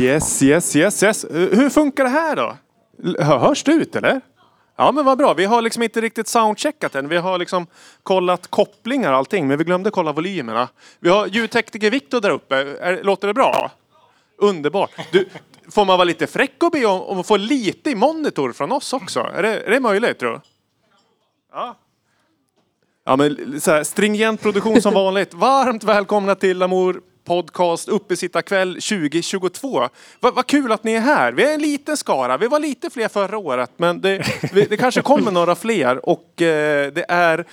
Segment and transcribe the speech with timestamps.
[0.00, 1.24] Yes, yes, yes, yes.
[1.24, 2.56] Eh, hur funkar det här då?
[3.24, 4.20] Hörs det ut eller?
[4.76, 5.34] Ja men vad bra.
[5.34, 7.08] Vi har liksom inte riktigt soundcheckat än.
[7.08, 7.66] Vi har liksom
[8.02, 10.68] kollat kopplingar och allting men vi glömde kolla volymerna.
[11.00, 12.56] Vi har ljudtekniker Viktor där uppe.
[12.56, 13.70] Är, låter det bra?
[14.38, 14.90] Underbart.
[15.12, 15.28] Du,
[15.70, 18.72] får man vara lite fräck och be om, om att få lite i monitor från
[18.72, 19.20] oss också?
[19.20, 20.40] Är det, är det möjligt tror du?
[21.52, 21.76] Ja.
[23.04, 25.34] Ja men så här, stringent produktion som vanligt.
[25.34, 29.88] Varmt välkomna till Lamour Podcast Uppesittarkväll 2022.
[30.20, 31.32] Vad vad kul att ni är här.
[31.32, 32.36] Vi är en liten skara.
[32.36, 36.92] Vi var lite fler förra året men det, det kanske kommer några fler och eh,
[36.92, 37.44] det är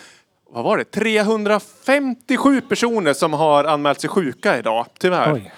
[0.49, 0.84] vad var det?
[0.84, 5.34] 357 personer som har anmält sig sjuka idag, tyvärr.
[5.34, 5.52] Oj.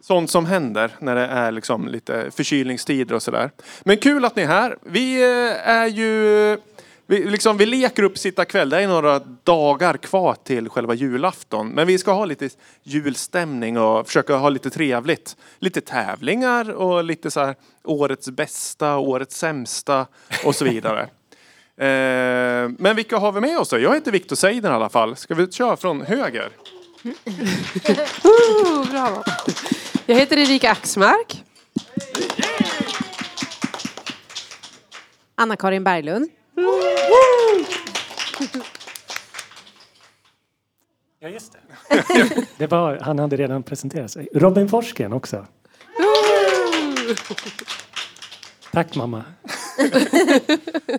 [0.00, 3.50] Sånt som händer när det är liksom lite förkylningstider och sådär.
[3.82, 4.78] Men kul att ni är här.
[4.82, 6.58] Vi eh, är ju...
[7.06, 8.68] Vi, liksom, vi leker upp sitta kväll.
[8.68, 11.68] Det är några dagar kvar till själva julafton.
[11.68, 12.48] Men vi ska ha lite
[12.82, 15.36] julstämning och försöka ha lite trevligt.
[15.58, 20.06] Lite tävlingar och lite så här årets bästa, årets sämsta
[20.44, 21.02] och så vidare.
[21.76, 23.78] eh, men vilka har vi med oss då?
[23.78, 25.16] Jag heter Viktor Seiden i alla fall.
[25.16, 26.50] Ska vi köra från höger?
[28.24, 29.22] Oh, bravo.
[30.06, 31.44] Jag heter Erika Axmark.
[35.34, 36.30] Anna-Karin Berglund.
[41.20, 41.58] Ja, just det.
[42.58, 44.28] det var, han hade redan presenterat sig.
[44.34, 45.46] Robin Forsgren också.
[48.72, 49.24] Tack mamma.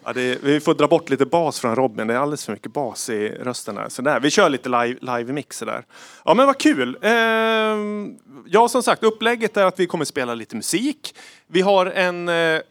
[0.04, 2.08] Ja, det, vi får dra bort lite bas från Robin.
[2.08, 3.90] Det är alldeles för mycket bas i rösten här.
[3.90, 4.20] Så där.
[4.20, 5.84] Vi kör lite live, live mix där.
[6.26, 6.98] Ja men vad kul.
[7.02, 11.16] Ehm, ja som sagt upplägget är att vi kommer spela lite musik.
[11.48, 12.62] Vi har en, eh,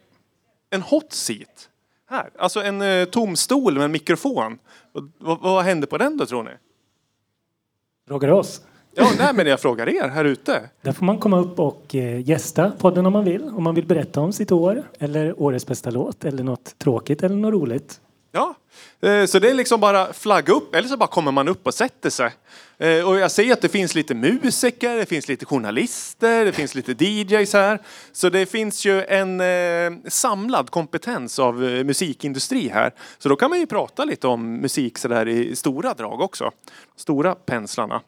[0.69, 1.69] en hot seat.
[2.07, 2.29] Här.
[2.37, 4.57] Alltså en eh, tom stol med en mikrofon.
[4.93, 6.51] Och, vad, vad händer på den då tror ni?
[8.07, 8.61] Frågar oss.
[8.97, 10.69] Ja, nej, men jag frågar er här ute.
[10.81, 13.43] Där får man komma upp och eh, gästa podden om man vill.
[13.43, 17.35] Om man vill berätta om sitt år eller årets bästa låt eller något tråkigt eller
[17.35, 18.01] något roligt.
[18.35, 18.55] Ja,
[19.01, 21.73] eh, så det är liksom bara flagga upp eller så bara kommer man upp och
[21.73, 22.31] sätter sig.
[22.77, 26.75] Eh, och jag ser att det finns lite musiker, det finns lite journalister, det finns
[26.75, 27.79] lite DJs här.
[28.11, 32.93] Så det finns ju en eh, samlad kompetens av musikindustri här.
[33.17, 36.51] Så då kan man ju prata lite om musik sådär i stora drag också.
[36.95, 38.01] Stora penslarna.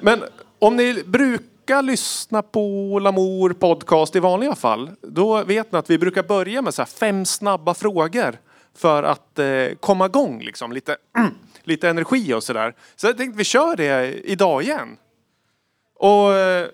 [0.00, 0.24] Men
[0.58, 5.98] om ni brukar lyssna på Lamour podcast i vanliga fall, då vet ni att vi
[5.98, 8.38] brukar börja med så här fem snabba frågor
[8.78, 10.96] för att eh, komma igång liksom, lite,
[11.64, 12.74] lite energi och sådär.
[12.96, 14.96] Så jag tänkte vi kör det idag igen.
[15.98, 16.66] Och, eh,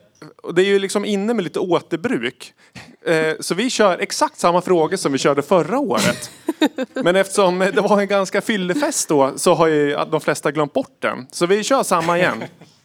[0.42, 2.53] och det är ju liksom inne med lite återbruk.
[3.06, 6.31] Eh, så vi kör exakt samma frågor som vi körde förra året.
[6.94, 10.97] Men eftersom det var en ganska fyllefest då så har ju de flesta glömt bort
[10.98, 11.26] den.
[11.31, 12.44] Så vi kör samma igen.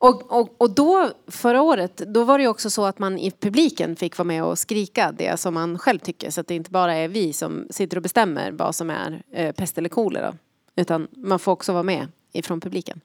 [0.00, 3.30] Och, och, och då, förra året, då var det ju också så att man i
[3.30, 6.30] publiken fick vara med och skrika det som man själv tycker.
[6.30, 9.52] Så att det inte bara är vi som sitter och bestämmer vad som är eh,
[9.52, 10.34] pest eller kolera.
[10.76, 13.00] Utan man får också vara med ifrån publiken.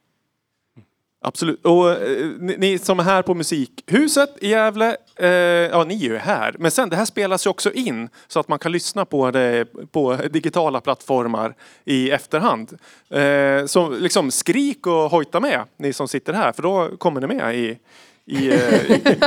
[1.26, 1.64] Absolut.
[1.64, 6.08] Och eh, ni, ni som är här på Musikhuset i Gävle, eh, ja ni är
[6.08, 6.56] ju här.
[6.58, 9.66] Men sen det här spelas ju också in så att man kan lyssna på det
[9.92, 11.54] på digitala plattformar
[11.84, 12.78] i efterhand.
[13.10, 17.26] Eh, så liksom skrik och hojta med ni som sitter här för då kommer ni
[17.26, 17.78] med i,
[18.24, 19.18] i, eh, i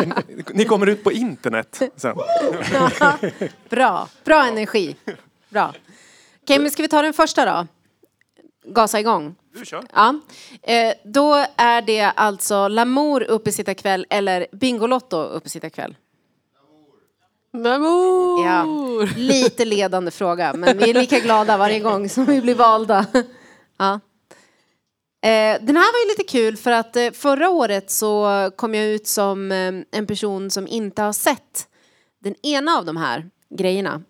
[0.53, 2.17] ni kommer ut på internet sen.
[3.69, 4.95] Bra, bra energi.
[5.49, 5.73] Bra.
[6.43, 7.67] Okej, men ska vi ta den första då?
[8.67, 9.35] Gasa igång.
[9.53, 9.83] Du kör.
[9.93, 10.19] Ja.
[10.61, 15.95] Eh, då är det alltså Lamour uppesittarkväll eller Bingolotto uppesittarkväll.
[17.53, 18.45] Lamour!
[18.45, 18.65] Ja,
[19.17, 23.05] lite ledande fråga, men vi är lika glada varje gång som vi blir valda.
[23.77, 23.93] Ja.
[25.21, 28.85] Eh, Den här var ju lite kul för att eh, förra året så kom jag
[28.85, 31.67] ut som eh, en person som inte har sett
[32.23, 34.01] den ena av de här grejerna.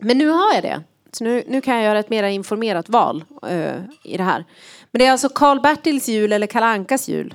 [0.00, 0.82] Men nu har jag det.
[1.12, 4.44] Så nu, nu kan jag göra ett mer informerat val eh, i det här.
[4.90, 7.34] Men det är alltså Karl-Bertils jul eller Kalle Ankas jul.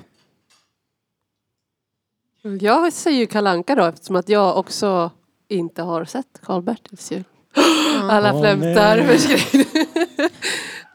[2.60, 5.10] Jag säger ju Kalanka då eftersom att jag också
[5.48, 7.24] inte har sett Karl-Bertils jul.
[8.10, 9.06] Alla Åh, flämtar nej.
[9.06, 9.74] förskräckligt.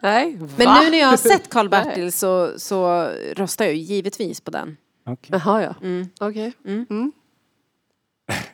[0.02, 4.76] Nej, Men nu när jag har sett Karl-Bertil så, så röstar jag givetvis på den.
[5.06, 5.30] Okej.
[5.44, 6.08] Jaha ja, Mm.
[6.20, 6.52] okej.
[6.62, 6.70] Ja,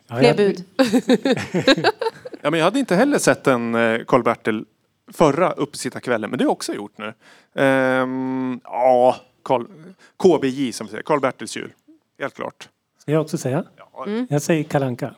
[0.08, 0.64] Fler jag- bud.
[2.42, 4.64] Ja, men jag hade inte heller sett en eh, Karl-Bertil
[5.12, 7.14] förra uppesittarkvällen, men det har jag också gjort nu.
[7.54, 9.64] Ehm, ja, Karl,
[10.16, 11.72] KBJ som vi säger, Karl-Bertils jul.
[12.18, 12.68] Helt klart.
[12.98, 13.64] Ska jag också säga?
[13.76, 14.06] Ja.
[14.28, 15.14] Jag säger Kalanka.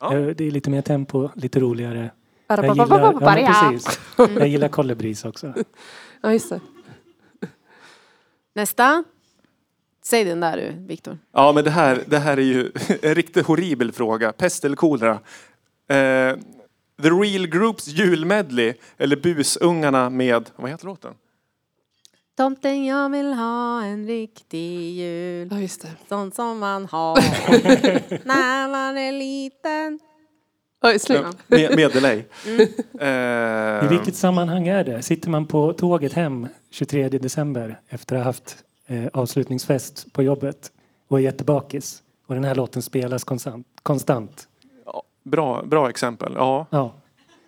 [0.00, 0.10] Ja.
[0.10, 2.10] Det är lite mer tempo, lite roligare.
[2.46, 4.00] Jag gillar, ja, Ja, precis.
[4.16, 5.54] jag gillar kolibris också.
[6.24, 6.60] just det.
[8.54, 9.04] Nästa.
[10.02, 11.18] Säg den där du, Viktor.
[11.32, 14.32] Ja, men det här, det här är ju en riktigt horribel fråga.
[14.32, 15.12] Pest eller kolera?
[15.88, 16.36] Eh,
[17.02, 21.14] The Real Groups julmedley eller Busungarna med, vad heter låten?
[22.36, 25.48] Tomten jag vill ha en riktig jul.
[25.50, 25.90] Ja, just det.
[26.08, 27.14] Sån som man har
[28.26, 30.00] när man är liten.
[30.82, 31.38] Oj, snyggt.
[31.46, 32.24] Med, med delay.
[32.46, 32.68] I
[33.00, 35.02] Eh, vilket sammanhang är det?
[35.02, 38.56] Sitter man på tåget hem 23 december efter att ha haft
[38.90, 40.72] eh, avslutningsfest på jobbet
[41.08, 43.66] och är jättebakis och den här låten spelas konstant?
[43.82, 44.48] konstant.
[45.22, 46.32] bra, bra exempel.
[46.36, 46.66] Ja.
[46.70, 46.94] Ja.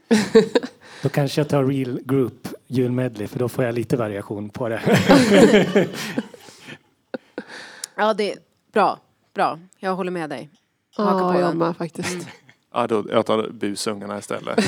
[1.03, 4.81] Då kanske jag tar Real Group julmedley för då får jag lite variation på det.
[7.95, 8.39] Ja, det är
[8.73, 8.99] bra.
[9.35, 9.59] Bra.
[9.79, 10.51] Jag håller med dig.
[10.97, 12.29] Haka Ja, på jag med faktiskt.
[12.73, 14.59] Ja, då, jag tar Busungarna istället.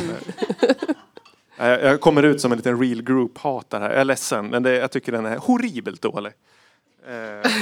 [1.58, 3.90] Eh, jag, jag kommer ut som en liten real group-hatare här.
[3.90, 6.32] Jag är ledsen, men det, jag tycker den är horribelt dålig.
[7.06, 7.52] Eh,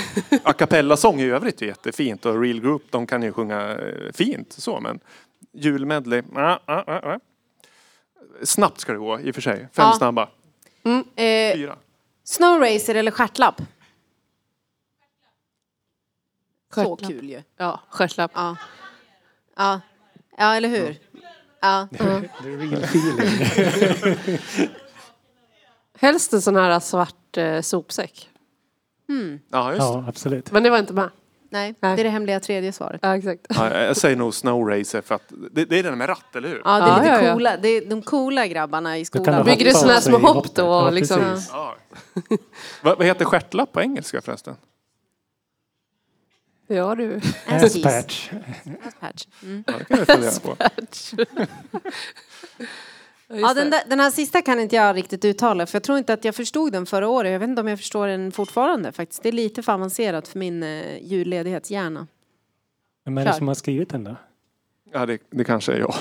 [0.45, 4.53] a cappella-sång i övrigt är jättefint och real group de kan ju sjunga eh, fint
[4.53, 5.01] så men
[5.53, 7.19] julmedley, ah, ah, ah, ah.
[8.43, 9.59] Snabbt ska det gå i och för sig.
[9.59, 9.93] Fem Ja.
[9.99, 10.29] snabba.
[11.17, 11.77] Eh, Fyra.
[12.25, 13.63] snow racer eller stjärtlapp?
[16.75, 17.43] Så kul ju.
[17.57, 18.31] Ja, stjärtlapp.
[18.35, 18.57] Ja.
[19.57, 19.81] Ja,
[20.37, 20.99] ja eller hur?
[21.61, 21.89] Ja.
[22.43, 24.29] The real feeling.
[25.99, 28.29] Helst en sån här svart eh, sopsäck.
[29.07, 29.85] Ja, just det.
[29.87, 30.51] Ja, absolut.
[30.53, 31.11] Men det var inte med.
[31.51, 31.97] Nej, Nej.
[31.97, 33.01] det är det hemliga tredje svaret.
[33.03, 33.41] Ja, exakt.
[33.49, 36.49] Ja, jag säger nog Snow Racer för att det, det är den med ratt, eller
[36.49, 36.63] hur?
[36.65, 37.33] Ja, det är Ja, lite ja, ja.
[37.33, 37.57] coola.
[37.57, 39.45] Det är de coola grabbarna i kan skolan.
[39.47, 40.55] de Bygger du såna här små i hopp hoppet.
[40.55, 41.19] då, Ja, liksom?
[41.21, 41.51] precis.
[41.53, 41.77] Ja.
[42.83, 44.55] vad, vad heter stjärtlapp på engelska förresten?
[46.67, 47.17] Ja du.
[47.17, 47.89] Ass cheese.
[47.89, 48.31] Ass-patch.
[48.87, 49.27] Ass patch.
[49.43, 49.65] Mm.
[49.67, 50.57] Ja, det kan vi fundera på.
[53.41, 56.13] Ja, den, där, den här sista kan inte jag riktigt uttala för jag tror inte
[56.13, 57.33] att jag förstod den förra året.
[57.33, 59.23] Jag vet inte om jag förstår den fortfarande faktiskt.
[59.23, 62.07] Det är lite för avancerat för min eh, julledighetshjärna.
[63.05, 64.17] Vem är det som har skrivit den då?
[64.93, 65.95] Ja, det, det kanske är jag.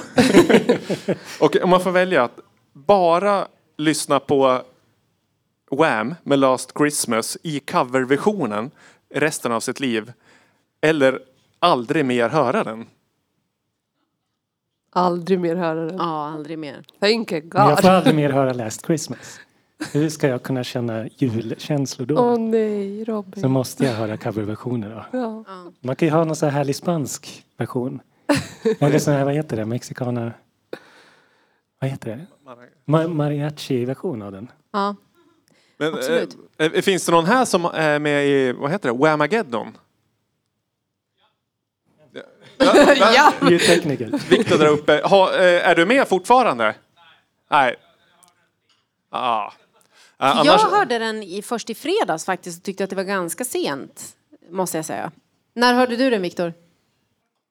[1.42, 2.40] Och om man får välja att
[2.74, 3.48] bara
[3.78, 4.62] lyssna på
[5.72, 8.72] Wham med Last Christmas i coverversionen
[9.14, 10.12] resten av sitt liv
[10.82, 11.20] eller
[11.60, 12.88] aldrig mer höra den.
[14.94, 15.98] Aldrig mer höra den.
[15.98, 16.84] Ja, aldrig mer.
[17.00, 17.92] Thank Men jag får God.
[17.92, 19.40] aldrig mer höra Last Christmas.
[19.92, 22.16] Hur ska jag kunna känna julkänslor då?
[22.20, 23.42] Åh nej, Robin.
[23.44, 25.18] Så måste jag höra coverversioner då.
[25.20, 25.44] Ja.
[25.82, 28.02] Man kan ju ha någon så här härlig spansk version.
[28.80, 30.38] Eller sån här, vad heter det, mexikaner...
[31.80, 32.26] Vad heter det?
[32.86, 34.48] Ma- mariachi-version av den.
[34.74, 34.96] Ja.
[35.78, 36.38] Men, Absolut.
[36.58, 39.78] eh, eh, finns det någon här som är med i, vad heter det, Whamageddon?
[43.16, 43.34] Ja.
[43.50, 44.12] Ljudtekniker.
[44.30, 45.02] Viktor där uppe.
[45.06, 46.76] Ha, eh, är du med fortfarande?
[47.52, 47.76] Nej.
[49.10, 49.52] Ah.
[50.24, 53.04] Ah, annars, Jag hörde den i, först i fredags faktiskt och tyckte att det var
[53.04, 54.16] ganska sent.
[54.50, 55.12] Måste jag säga.
[55.54, 56.54] När hörde du den Viktor?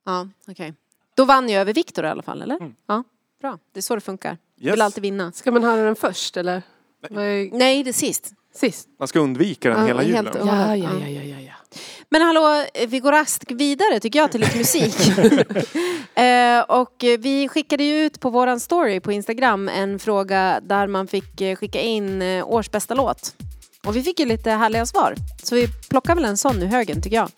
[0.07, 0.75] Ja, okej.
[1.17, 2.59] Då vann jag över Viktor i alla fall, eller?
[2.87, 3.05] Ja,
[3.41, 3.59] bra.
[3.73, 4.37] Det är så det funkar.
[4.61, 4.73] Yes.
[4.73, 5.33] vill alltid vinna.
[5.33, 6.63] Ska man höra den först eller?
[7.11, 8.33] Är Nej, det är sist.
[8.55, 8.89] sist?
[8.99, 10.47] Man ska undvika den Ja, hela helt- julen.
[10.49, 11.40] Ja, ja, ja, ja, ja, ja.
[12.09, 14.95] Men hallå, vi går raskt vidare tycker jag till lite musik.
[16.15, 20.87] eh, och eh, vi skickade ju ut på våran story på Instagram en fråga där
[20.87, 23.35] man fick eh, skicka in eh, års bästa låt.
[23.87, 25.15] Och vi fick ju lite härliga svar.
[25.43, 27.31] Så vi plockar väl en sån ur högen tycker jag.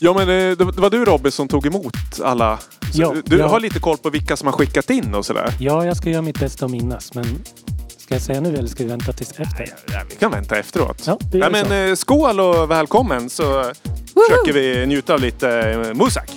[0.00, 2.58] Ja men eh, det var du Robin som tog emot alla.
[2.94, 3.46] Ja, du ja.
[3.46, 5.54] har lite koll på vilka som har skickat in och sådär.
[5.60, 7.24] Ja, jag ska göra mitt bästa att minnas, men
[8.04, 9.74] ska jag säga nu eller ska vi vänta tills efter?
[9.92, 11.02] Ja, vi kan vänta efteråt.
[11.06, 13.72] Ja, det gör Nej, vi men, eh, skål och välkommen så
[14.28, 16.30] försöker vi njuta av lite eh, musak.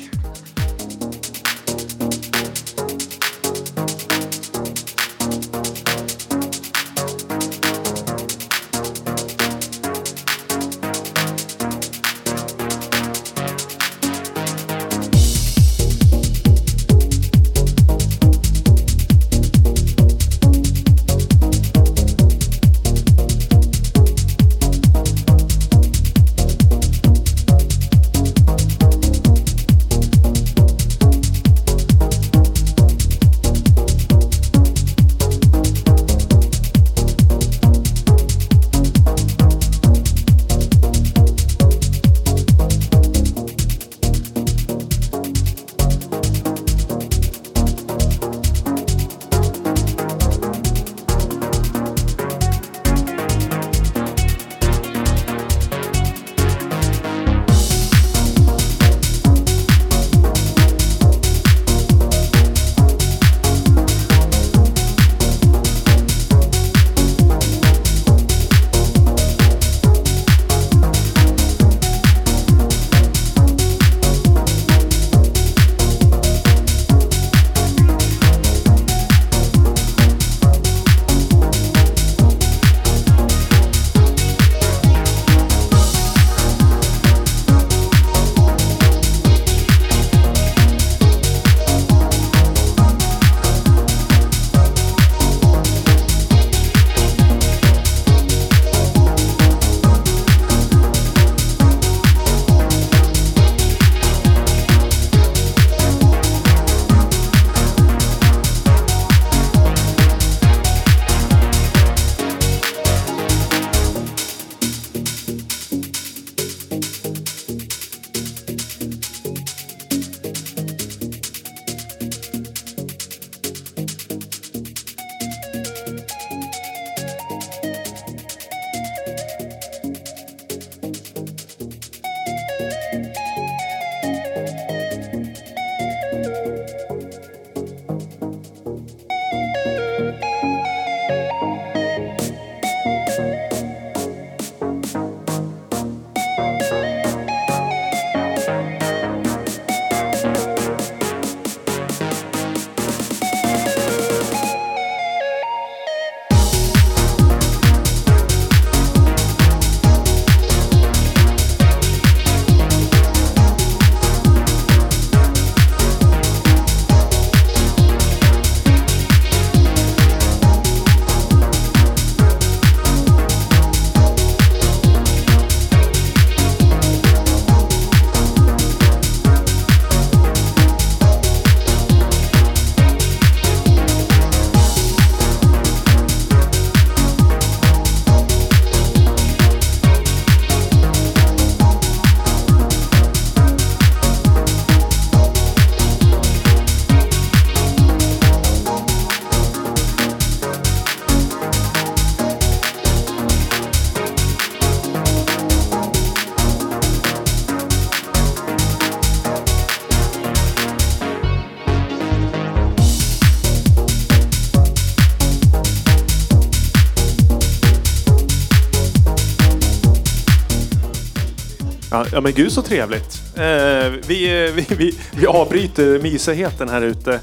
[222.18, 223.22] Ja, men gud så trevligt.
[223.36, 227.14] Eh, vi, eh, vi, vi, vi avbryter mysigheten här ute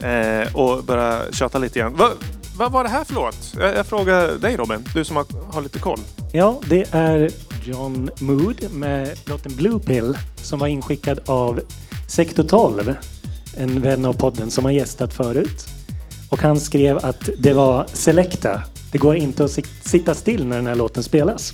[0.00, 1.96] eh, och börjar köta lite grann.
[1.96, 2.10] Va,
[2.56, 3.54] vad var det här för låt?
[3.58, 6.00] Jag, jag frågar dig Robin, du som har, har lite koll.
[6.32, 7.30] Ja, det är
[7.64, 11.60] John Mood med låten Blue Pill som var inskickad av
[12.08, 12.94] Sektor 12,
[13.56, 15.64] en vän av podden som har gästat förut.
[16.30, 18.62] Och han skrev att det var Selecta.
[18.92, 21.52] Det går inte att sit- sitta still när den här låten spelas.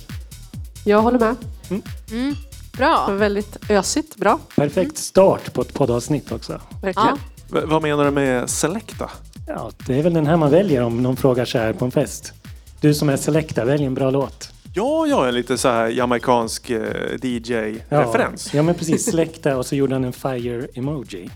[0.85, 1.35] Jag håller med.
[1.69, 1.81] Mm.
[2.11, 3.07] Var Bra.
[3.11, 4.15] väldigt ösigt.
[4.15, 4.39] Bra.
[4.55, 6.61] Perfekt start på ett poddavsnitt också.
[6.81, 7.07] Verkligen.
[7.07, 7.17] Ja.
[7.51, 9.09] V- vad menar du med Selecta?
[9.47, 11.91] Ja, det är väl den här man väljer om någon frågar så här på en
[11.91, 12.33] fest.
[12.81, 14.49] Du som är Selecta, välj en bra låt.
[14.73, 18.53] Ja, jag är lite så här jamaicansk eh, Ja, DJ-referens.
[18.53, 19.05] Ja, men precis.
[19.05, 21.29] Selecta och så gjorde han en fire-emoji.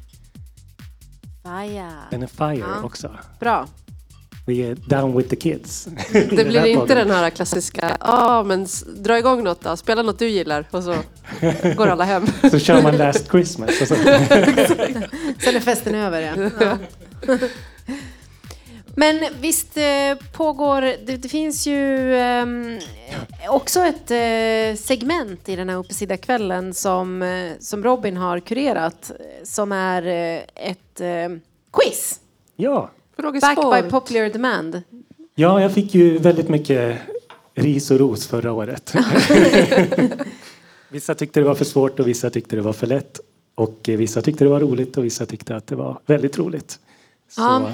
[1.43, 1.91] Fire.
[2.09, 2.83] Den är fire Ja.
[2.83, 3.11] också.
[3.39, 3.67] Bra.
[4.51, 5.87] We är down with the kids.
[6.11, 10.27] Det blir inte den här klassiska, ja men dra igång något då, spela något du
[10.29, 10.95] gillar och så
[11.75, 12.25] går alla hem.
[12.51, 13.81] Så kör man Last Christmas.
[13.81, 13.95] Och så.
[15.39, 16.49] Sen är festen över ja.
[16.59, 17.37] ja.
[18.95, 19.83] Men visst eh,
[20.33, 22.79] pågår, det, det finns ju ehm,
[23.49, 29.43] också ett eh, segment i den här Uppesida-kvällen som, eh, som Robin har kurerat eh,
[29.43, 31.37] som är eh, ett eh,
[31.73, 32.19] quiz.
[32.55, 32.91] Ja.
[33.21, 33.89] Back by Frågespår.
[33.89, 34.81] popular demand.
[35.35, 36.97] ja, jag fick ju väldigt mycket
[37.55, 38.93] ris och ros förra året.
[40.89, 43.19] vissa tyckte det var för svårt och vissa tyckte det var för lätt.
[43.55, 46.79] Och eh, vissa tyckte det var roligt och vissa tyckte att det var väldigt roligt.
[47.29, 47.69] Så, Ja.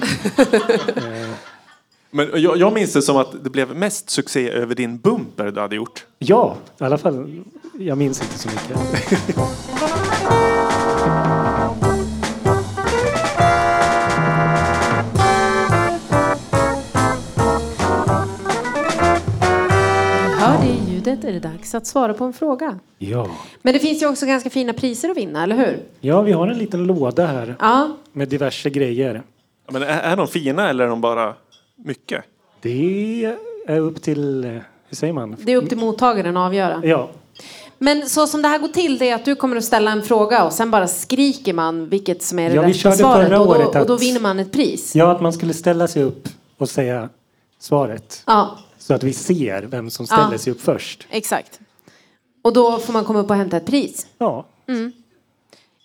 [2.10, 5.60] Men jag, jag minns det som att det blev mest succé över din bumper du
[5.60, 6.06] hade gjort.
[6.18, 7.42] ja, i alla fall.
[7.78, 8.78] Jag minns inte så mycket.
[21.28, 22.78] är det dags att svara på en fråga.
[22.98, 23.26] Ja.
[23.62, 25.80] Men det finns ju också ganska fina priser att vinna, eller hur?
[26.00, 29.22] ja, vi har en liten låda här Ja, med diverse grejer.
[29.70, 31.34] Men är, är de fina eller är de bara
[31.84, 32.24] mycket?
[32.60, 33.34] Det
[33.66, 34.44] är upp till,
[34.88, 35.36] hur säger man?
[35.38, 36.80] det är upp till mottagaren att avgöra.
[36.84, 37.08] Ja,
[37.78, 40.02] Men så som det här går till det är att du kommer att ställa en
[40.02, 43.26] fråga och sen bara skriker man vilket som är det Ja, vi rätta körde svaret
[43.28, 44.96] förra och, då, året att- och då vinner man ett pris.
[44.96, 47.08] ja, att man skulle ställa sig upp och säga
[47.60, 48.22] svaret.
[48.26, 48.58] Ja,
[48.88, 50.38] Så att vi ser vem som ställer Ja.
[50.38, 51.06] sig upp först.
[51.10, 51.60] exakt.
[52.42, 54.06] Och då får man komma upp och hämta ett pris.
[54.18, 54.74] Ja, Jag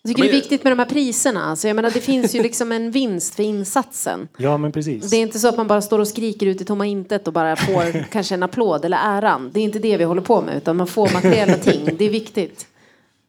[0.10, 1.44] tycker Men- det är viktigt med de här priserna.
[1.46, 4.28] Alltså jag menar, det finns ju liksom en vinst för insatsen.
[4.38, 5.10] ja men precis.
[5.10, 7.34] Det är inte så att man bara står och skriker ut i tomma intet och
[7.34, 9.52] bara får kanske en applåd eller äran.
[9.54, 11.90] Det är inte det vi håller på med utan man får materiella ting.
[11.98, 12.68] Det är viktigt.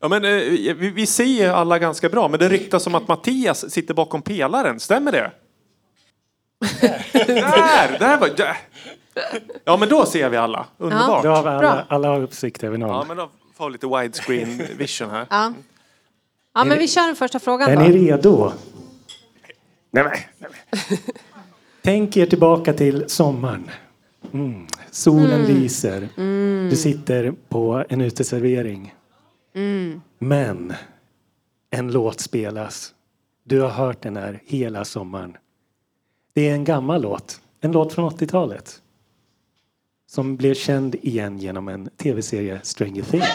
[0.00, 3.08] Ja, men, eh, vi, vi ser ju alla ganska bra, men det ryktas om att
[3.08, 4.80] Mattias sitter bakom pelaren.
[4.80, 5.32] Stämmer det?
[7.12, 7.98] där!
[7.98, 8.56] Där var, där.
[9.64, 10.66] Ja, men då ser vi alla.
[10.78, 11.22] Underbart.
[11.22, 11.84] Då har vi alla, Bra.
[11.88, 12.90] alla har uppsikt över noll.
[12.90, 15.26] Ja, men då får vi lite widescreen vision här.
[15.30, 15.52] Ja,
[16.54, 17.82] ja men vi kör den första frågan Är då.
[17.82, 18.52] ni redo?
[19.90, 20.28] Nej, nej.
[21.82, 23.70] Tänk er tillbaka till sommaren.
[24.32, 24.66] Mm.
[24.90, 26.08] Solen lyser.
[26.70, 28.94] Du sitter på en uteservering.
[30.18, 30.72] Men
[31.70, 32.94] en låt spelas.
[33.44, 35.36] Du har hört den här hela sommaren.
[36.34, 37.40] Det är en gammal låt.
[37.60, 38.80] En låt från 80-talet.
[40.14, 43.26] Som blev känd igen genom en tv-serie Stranger Things.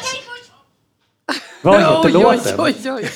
[1.62, 2.60] Vad heter Oj, oj, låten?
[2.60, 3.10] oj, oj.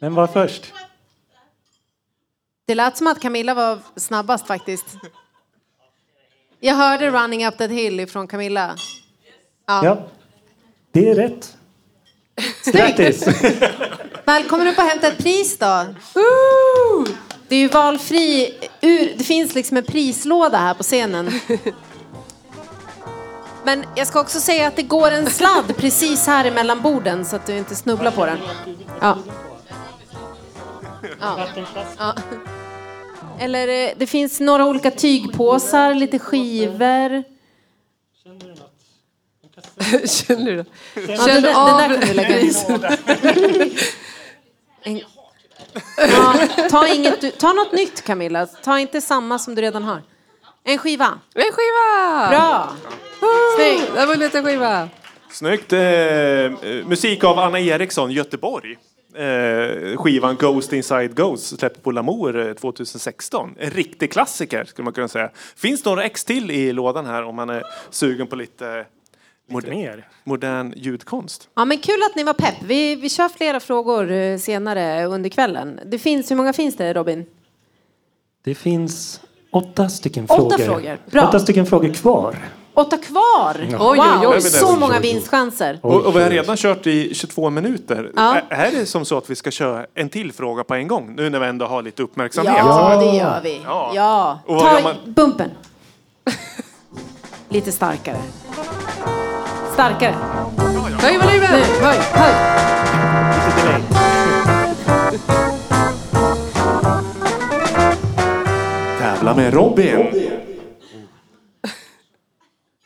[0.00, 0.72] Vem var först?
[2.66, 4.86] Det lät som att Camilla var snabbast faktiskt.
[6.60, 8.76] Jag hörde Running Up That Hill ifrån Camilla.
[9.66, 10.08] Ja,
[10.92, 11.56] det är rätt.
[12.72, 13.26] Grattis!
[14.24, 15.86] Välkommen upp och hämta ett pris då.
[17.54, 21.30] Det är ju valfri ur, det finns liksom en prislåda här på scenen.
[23.64, 27.36] Men jag ska också säga att det går en sladd precis här emellan borden så
[27.36, 28.38] att du inte snubblar på den.
[29.00, 29.18] Ja.
[31.20, 31.48] Ja.
[31.98, 32.14] ja.
[33.38, 37.24] Eller eh, det finns några olika tygpåsar, lite skivor.
[40.06, 40.66] Känner du det?
[41.16, 42.54] Känn av den där kan du lägga in.
[46.74, 50.02] Ta, inget, ta något nytt Camilla, ta inte samma som du redan har.
[50.64, 51.18] En skiva.
[51.34, 52.28] En skiva!
[52.28, 52.72] Bra!
[53.56, 53.94] Snyggt.
[53.94, 54.88] Det var en liten skiva.
[55.30, 55.72] Snyggt.
[55.72, 56.50] Eh, eh,
[56.86, 58.76] musik av Anna Eriksson, Göteborg.
[59.14, 63.54] Eh, skivan Ghost Inside Ghost släppt på Lamour eh, 2016.
[63.58, 65.30] En riktig klassiker skulle man kunna säga.
[65.56, 68.86] Finns några ex till i lådan här om man är sugen på lite
[69.50, 70.08] moder- Mer.
[70.24, 71.48] modern ljudkonst.
[71.54, 72.54] Ja, men kul att ni var pepp.
[72.62, 75.80] Vi, vi kör flera frågor eh, senare under kvällen.
[75.86, 77.26] Det finns, hur många finns det Robin?
[78.44, 80.64] Det finns åtta stycken Åtta frågor.
[80.64, 80.98] frågor.
[81.10, 81.28] Bra.
[81.28, 82.36] Åtta stycken frågor kvar.
[82.76, 83.56] Åtta kvar!
[83.60, 84.40] Oj, oj, wow, oj.
[84.40, 85.12] så Oj, många oj, oj.
[85.12, 85.78] vinstchanser.
[85.82, 88.12] Och, och vi har redan kört i 22 minuter.
[88.16, 88.40] Ja.
[88.48, 91.14] Är det som så att vi ska köra en till fråga på en gång?
[91.16, 92.54] Nu när vi ändå har lite uppmärksamhet.
[92.58, 93.00] Ja, Ja.
[93.10, 93.60] det gör vi.
[93.64, 93.92] Ja.
[93.94, 94.40] Ja.
[94.46, 95.50] Ta man- bumpen.
[97.48, 98.18] Lite starkare.
[99.74, 100.14] Starkare.
[101.00, 101.50] Höj volymen!
[101.50, 102.34] Nu, höj, höj.
[103.34, 103.82] Lite delay.
[108.98, 110.06] Tävla med Robin.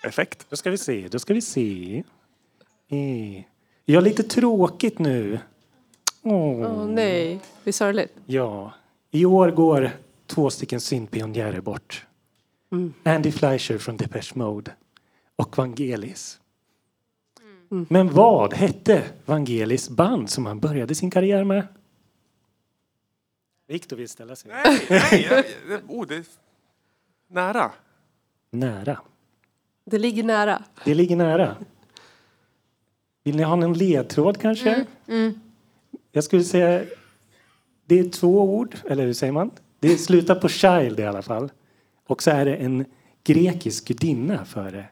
[0.02, 0.46] Effekt.
[0.50, 2.02] Då ska vi se, då ska vi se.
[2.90, 3.44] Eh.
[3.84, 5.38] Jag har lite tråkigt nu.
[6.22, 6.32] Åh.
[6.60, 8.12] Åh nej, det är sorgligt.
[8.26, 8.72] Ja.
[9.10, 9.90] I år går
[10.26, 12.06] två stycken syntpionjärer bort.
[13.04, 14.70] Andy Fleischer från Depeche Mode
[15.36, 16.38] och Vangelis.
[17.68, 21.66] Men vad hette Vangelis band som han började sin karriär med?
[23.68, 24.50] Viktor vill ställa sig.
[24.64, 25.28] Nej, nej.
[25.30, 26.24] jag- Oh, det är
[27.28, 27.72] nära.
[28.50, 28.98] Nära.
[29.84, 30.62] Det ligger nära.
[30.84, 31.56] Det ligger nära.
[33.24, 34.86] Vill ni ha någon ledtråd kanske?
[36.12, 36.84] Jag skulle säga
[37.86, 39.50] det är två ord, eller hur säger man?
[39.80, 41.50] Det slutar på child i alla fall.
[42.06, 42.84] Och så är det en
[43.24, 44.86] grekisk gudinna för det.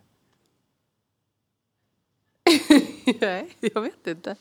[3.20, 4.37] Nej, jag vet inte.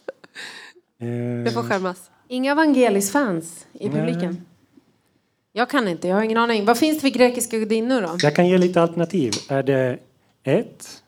[0.99, 2.11] Eh, Jag får skämmas.
[2.27, 4.45] Inga Vangelis-fans i publiken.
[5.51, 6.65] Jag kan inte, jag har ingen aning.
[6.65, 8.17] Vad finns det för grekiska gudinnor då?
[8.21, 9.33] Jag kan ge lite alternativ.
[9.49, 9.99] Är det
[10.43, 11.03] ett?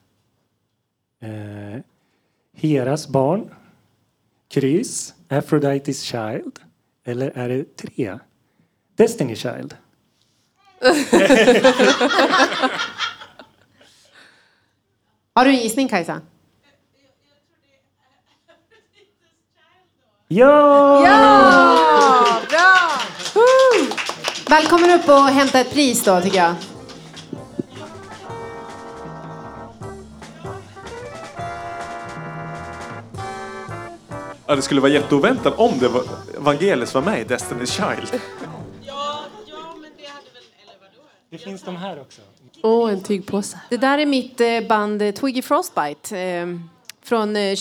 [1.22, 1.80] Eh,
[2.56, 3.50] Heras barn.
[4.50, 5.14] Kryss.
[5.30, 6.60] Aphrodite's child.
[7.06, 8.20] Eller är det tre?
[8.96, 9.76] Destiny child.
[15.34, 16.22] Har du en gissning Kajsa?
[20.30, 21.06] Ja!
[21.06, 22.42] Ja!
[22.50, 22.90] Bra!
[23.34, 23.88] Woo!
[24.50, 26.56] Välkommen upp och hämta ett pris då tycker jag.
[34.48, 36.04] Ja, det skulle vara jätteoväntat om det var
[36.38, 38.22] Vangelis var med i Destiny's Child.
[38.82, 41.08] Ja, ja, men det hade väl, eller vadå?
[41.30, 42.22] Det finns de här också.
[42.64, 43.60] Åh, en tygpåse.
[43.70, 46.48] Det där är mitt eh, band eh, Twiggy Frostbite eh,
[47.04, 47.56] från eh,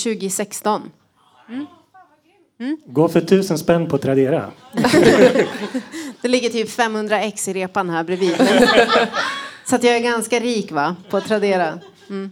[2.58, 2.94] 2016.
[2.94, 4.50] Gå för tusen spänn på Tradera.
[6.20, 8.36] Det ligger typ 500 ex i repan här bredvid.
[9.64, 11.78] Så att jag är ganska rik va, på Tradera.
[12.08, 12.30] Mm.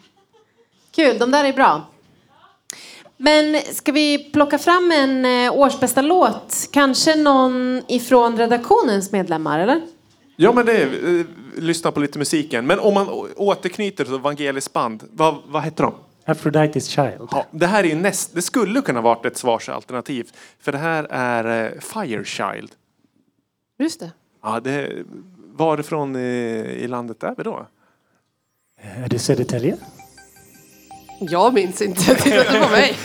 [0.94, 1.86] Kul, de där är bra.
[3.16, 6.68] Men ska vi plocka fram en eh, årsbästa låt?
[6.72, 9.80] Kanske någon ifrån redaktionens medlemmar, eller?
[10.36, 12.66] Ja, men det är, eh, lyssna på lite musiken.
[12.66, 15.94] Men om man återknyter till Vangelis band, vad, vad heter de?
[16.26, 17.28] Aphrodite's child.
[17.30, 20.30] Ja, det här är ju näst, det skulle kunna varit ett svarsalternativ.
[20.60, 22.70] För det här är eh, Firechild.
[23.78, 24.10] Just det.
[24.42, 25.04] Ja, det,
[25.56, 26.20] varifrån i,
[26.80, 27.66] i landet är vi då?
[28.80, 29.76] Är det Södertälje?
[31.20, 32.14] Jag minns inte.
[32.14, 32.96] Titta på mig.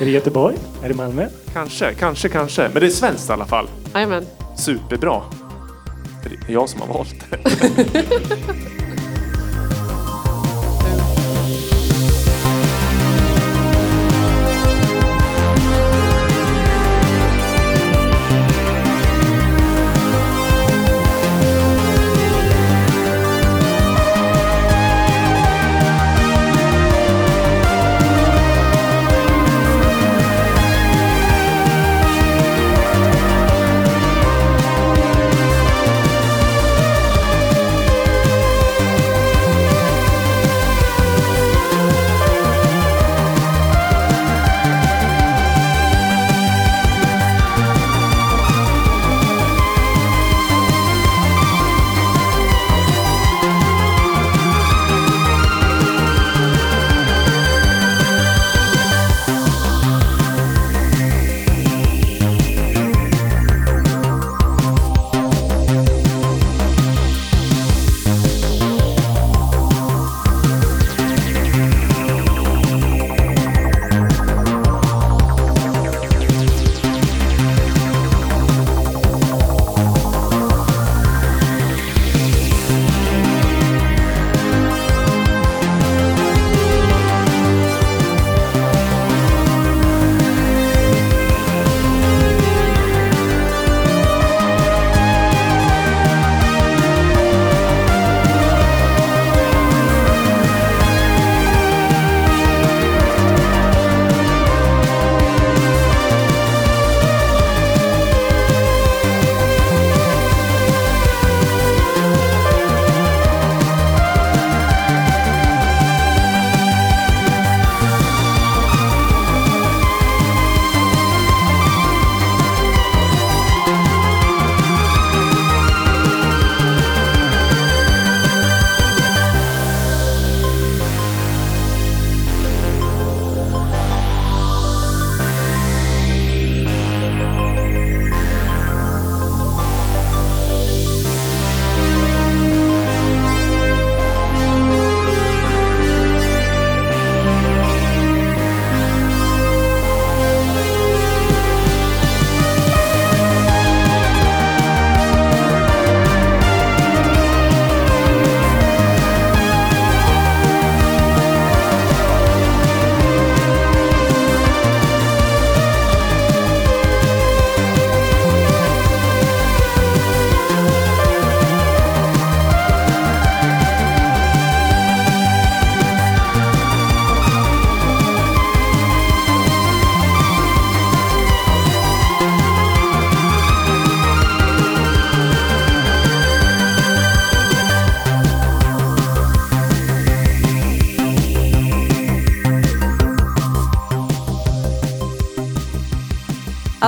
[0.00, 0.56] Är det Göteborg?
[0.84, 1.28] Är det Malmö?
[1.52, 2.62] Kanske, kanske, kanske.
[2.62, 3.68] Men det är svenskt i alla fall.
[3.94, 4.26] Jajamän.
[4.56, 5.22] Superbra.
[6.24, 8.70] Det är jag som har valt det.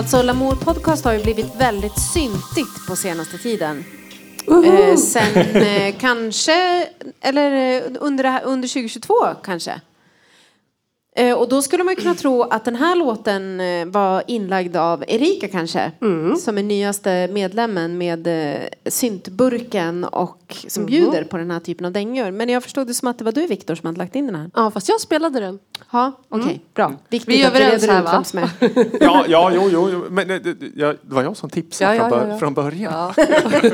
[0.02, 3.84] Alltså Lamour Podcast har ju blivit väldigt syntigt på senaste tiden.
[4.64, 6.88] Eh, sen eh, kanske,
[7.20, 9.80] eller eh, under, under 2022 kanske.
[11.14, 15.04] Eh, och då skulle man kunna tro att den här låten eh, var inlagd av
[15.08, 15.92] Erika kanske.
[16.40, 21.92] Som är nyaste medlemmen med eh, syntburken och som bjuder på den här typen av
[21.92, 22.30] dängor.
[22.30, 24.34] Men jag förstod det som att det var du Viktor som hade lagt in den
[24.34, 24.50] här.
[24.54, 25.58] Ja, fast jag spelade den.
[25.92, 26.94] Ja, okej, bra.
[27.08, 28.24] Viktigt Vi är överens här, va?
[28.24, 28.50] som är.
[29.00, 30.04] Ja, ja, jo, jo, jo.
[30.10, 32.38] Men det, det, jag, det var jag som tipsade Ja, ja, från, ja, bör, ja.
[32.38, 33.12] från början.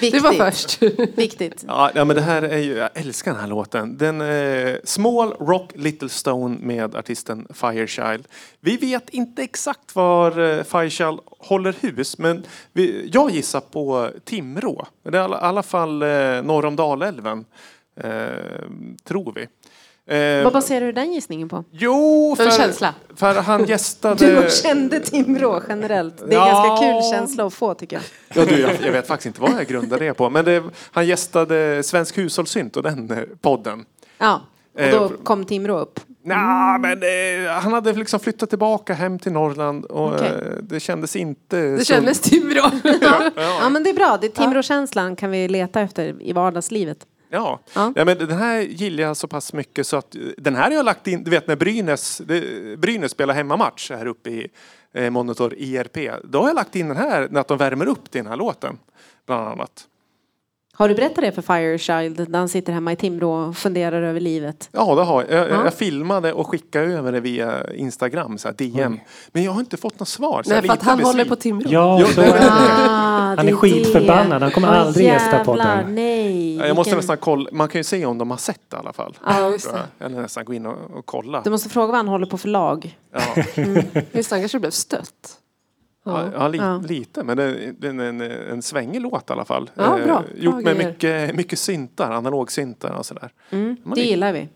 [0.00, 0.82] Du var först.
[1.18, 1.64] Viktigt.
[1.68, 3.96] Ja, men det här är ju, jag älskar den här låten.
[3.96, 8.28] Den är Small Rock Little Stone med artisten Firechild.
[8.60, 14.86] Vi vet inte exakt var eh, Firechild håller hus, men vi, jag gissar på Timrå.
[15.02, 16.08] Det är i alla, fall eh,
[16.42, 17.44] norr om Dalälven,
[18.00, 18.10] eh,
[19.04, 19.48] tror vi.
[20.08, 21.64] Eh, Vad baserar du den gissningen på?
[21.70, 22.94] jo, för, känsla.
[23.16, 24.42] för han gästade...
[24.42, 26.18] Du kände Timrå generellt.
[26.18, 26.46] Det är en Ja.
[26.46, 28.04] ganska kul känsla att få tycker jag.
[28.34, 30.30] Ja, du, jag, jag vet faktiskt inte vad jag grundar det på.
[30.30, 33.84] Men det, han gästade Svensk hushållssynt och den eh, podden.
[34.18, 34.40] Ja,
[34.74, 36.00] och Eh, då kom Timrå upp.
[36.26, 40.28] Nja, men eh, han hade liksom flyttat tillbaka hem till Norrland och Okej.
[40.28, 41.56] eh, det kändes inte...
[41.60, 42.70] Det kändes Timrå.
[43.60, 44.18] Ja, men det är bra.
[44.20, 47.06] Det är Timrå-känslan kan vi leta efter i vardagslivet.
[47.28, 47.60] Ja.
[47.74, 47.92] Ja.
[47.96, 48.04] Ja.
[48.04, 50.84] men den här gillar jag så pass mycket så att eh, den här har jag
[50.84, 54.48] lagt in, du vet när Brynäs, det, Brynäs spelar hemmamatch här uppe i
[54.94, 56.10] eh, Monitor IRP.
[56.24, 58.36] Då har jag lagt in den här när att de värmer upp till den här
[58.36, 58.78] låten.
[59.26, 59.84] Bland annat.
[60.78, 64.20] Har du berättat det för Firechild när han sitter hemma i Timrå och funderar över
[64.20, 64.68] livet?
[64.72, 65.40] Ja, det har jag.
[65.40, 65.64] Jag, Ja.
[65.64, 69.00] jag filmade och skickade över det via Instagram, så här DM.
[69.32, 70.42] Men jag har inte fått något svar.
[70.46, 71.70] Nej, för att han håller på Timrå.
[71.70, 72.48] Ja, så är det.
[72.50, 74.42] Ah, Han är skitförbannad.
[74.42, 75.94] Han kommer aldrig gästa podden.
[75.94, 76.56] Nej.
[76.56, 78.78] Ja, Jag måste nästan kolla, man kan ju se om de har sett det i
[78.80, 79.18] alla fall.
[79.26, 79.70] Ja, just.
[80.00, 81.40] Eller nästan gå in och, och kolla.
[81.44, 82.98] Du måste fråga vad han håller på för lag.
[83.12, 83.20] Ja,
[84.12, 85.38] Just det, han kanske blev stött.
[86.06, 86.82] Ja, ja, li, Ja.
[86.88, 89.70] lite, men det, det är en, en svängig låt i alla fall.
[89.74, 90.20] Ja, Eh.
[90.36, 93.32] Gjort Bra med mycket, mycket syntar, analogsyntar och sådär.
[93.50, 94.48] Mm, det gillar vi.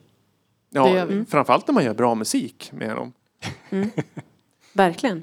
[0.71, 1.25] Ja, Det gör vi.
[1.25, 3.13] Framförallt när man gör bra musik med dem.
[4.73, 5.23] Verkligen.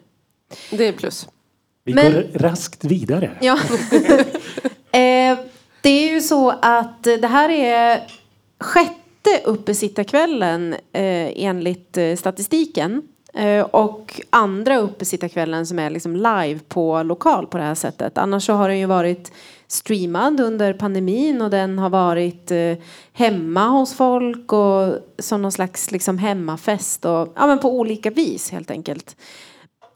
[0.72, 1.28] Det är plus.
[1.84, 3.32] Vi Men- går raskt vidare.
[3.42, 3.54] Ja.
[4.92, 5.38] eh,
[5.82, 8.04] det är ju så att det här är
[8.60, 13.02] sjätte uppesittarkvällen eh, enligt eh, statistiken.
[13.38, 18.18] Eh, och andra uppesittarkvällen som är liksom live på lokal på det här sättet.
[18.18, 19.32] Annars så har den ju varit
[19.68, 22.74] streamad under pandemin och den har varit eh,
[23.14, 28.52] hemma hos folk och som någon slags liksom hemmafest och ja, men på olika vis
[28.52, 29.16] helt enkelt.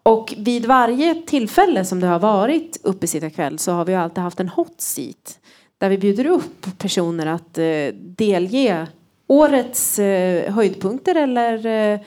[0.04, 4.50] Och vid varje tillfälle som det har varit uppesittarkväll så har vi alltid haft en
[4.50, 5.40] hot seat.
[5.78, 8.88] Där vi bjuder upp personer att eh, delge
[9.28, 12.00] årets eh, höjdpunkter eller eh,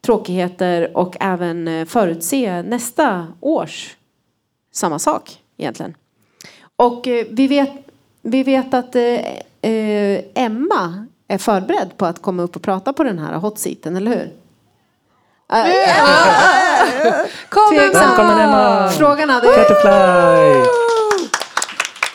[0.00, 3.96] tråkigheter och även eh, förutse nästa års
[4.72, 5.94] samma sak egentligen.
[6.76, 7.70] Och eh, vi, vet,
[8.22, 9.20] vi vet att eh,
[10.34, 14.10] Emma är förberedd på att komma upp och prata på den här hot seaten, eller
[14.10, 14.32] hur?
[17.48, 17.74] Kom
[18.40, 18.88] Emma!
[18.88, 19.46] Frågan hade!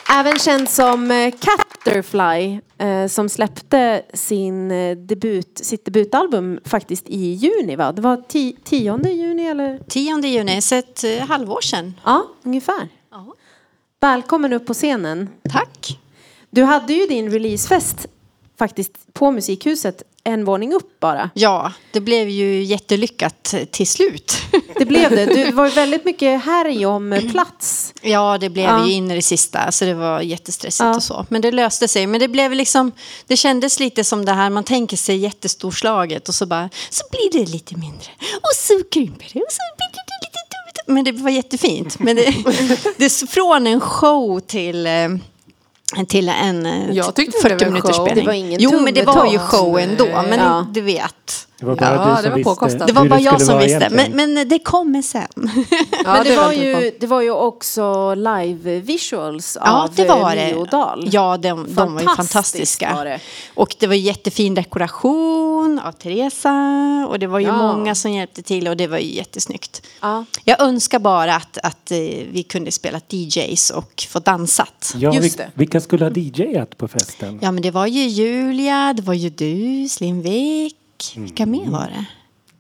[0.10, 7.34] Även känd som eh, Catterfly eh, som släppte sin eh, debut, sitt debutalbum faktiskt i
[7.34, 7.92] juni va?
[7.92, 9.80] Det var ti- 10 juni eller?
[9.90, 11.94] 10 juni, så ett halvår sedan.
[12.06, 12.90] Ja, ungefär.
[13.12, 13.34] Ja.
[14.02, 15.30] Välkommen upp på scenen.
[15.52, 16.00] Tack.
[16.50, 18.08] Du hade ju din releasefest
[18.60, 21.30] faktiskt på Musikhuset en våning upp bara.
[21.34, 24.38] Ja, det blev ju jättelyckat till slut.
[24.76, 25.26] Det blev det.
[25.26, 27.94] Det var ju väldigt mycket härj om plats.
[28.02, 28.86] Ja, det blev Ja.
[28.88, 30.96] ju in i det sista, så det var jättestressigt Ja.
[30.96, 31.26] och så.
[31.30, 32.08] Men det löste sig.
[32.08, 32.92] Men det blev liksom,
[33.28, 37.40] det kändes lite som det här, man tänker sig jättestorslaget och så bara, så blir
[37.46, 38.08] det lite mindre.
[38.36, 40.94] Och så krymper det och så blir det lite dumt.
[40.96, 42.00] Men det var jättefint.
[42.00, 42.36] Men det,
[42.98, 44.92] det från en show till eh,
[46.08, 48.06] till en eh, Jag tyckte det 40 var en minuters show.
[48.06, 48.26] spelning.
[48.26, 50.06] Det var ingen jo, men det var ju show ändå.
[50.30, 50.68] Men Ja.
[50.72, 51.48] du vet.
[51.64, 52.88] Det var bara Ja, du det som var visste påkostat.
[52.88, 53.88] Det var bara det jag som visste.
[53.92, 55.28] Men, men det kommer sen.
[56.06, 59.96] Ja, Men det, var väntar vi ju, det var ju också live visuals Ja, av
[59.96, 60.56] det var eh, det.
[60.56, 61.10] Mio Dahl.
[61.12, 62.94] Ja, de, de var ju fantastiska.
[62.96, 63.20] var det.
[63.56, 66.54] Och det var jättefin dekoration av Teresa.
[67.10, 67.58] Och det var ju Ja.
[67.58, 69.82] många som hjälpte till och det var ju jättesnyggt.
[70.02, 70.26] Ja.
[70.44, 71.98] Jag önskar bara att, att eh,
[72.32, 74.94] vi kunde spela DJs och få dansat.
[74.98, 75.52] Ja, Just det.
[75.54, 77.40] vilka skulle ha DJat på festen?
[77.42, 79.90] Ja, men det var ju Julia, det var ju du,
[81.04, 81.32] Slimvik.
[81.32, 82.06] Vilka mer var det?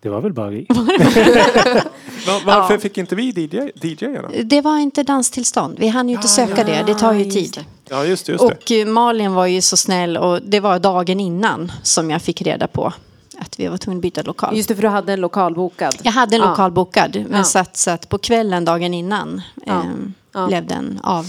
[0.02, 0.66] Det var väl bara vi?
[2.28, 4.30] Va- Varför fick inte vi DJ, DJ då?
[4.44, 5.80] Det var inte danstillstånd.
[5.80, 6.84] Vi hann ju inte söka det.
[6.88, 7.66] Det tar ju just tid.
[7.90, 8.32] Ja, just det.
[8.32, 8.54] Just det.
[8.56, 12.42] Och eh, Malin var ju så snäll och det var dagen innan som jag fick
[12.42, 12.94] reda på
[13.38, 14.58] att vi var tvungna att byta lokal.
[14.58, 15.96] Just det, för du hade en lokal bokad.
[16.04, 16.50] Jag hade en Ja.
[16.50, 17.44] lokal bokad, men Ja.
[17.44, 19.84] så, att, så att på kvällen dagen innan Ja.
[20.34, 20.48] Ja.
[20.48, 21.26] blev den av.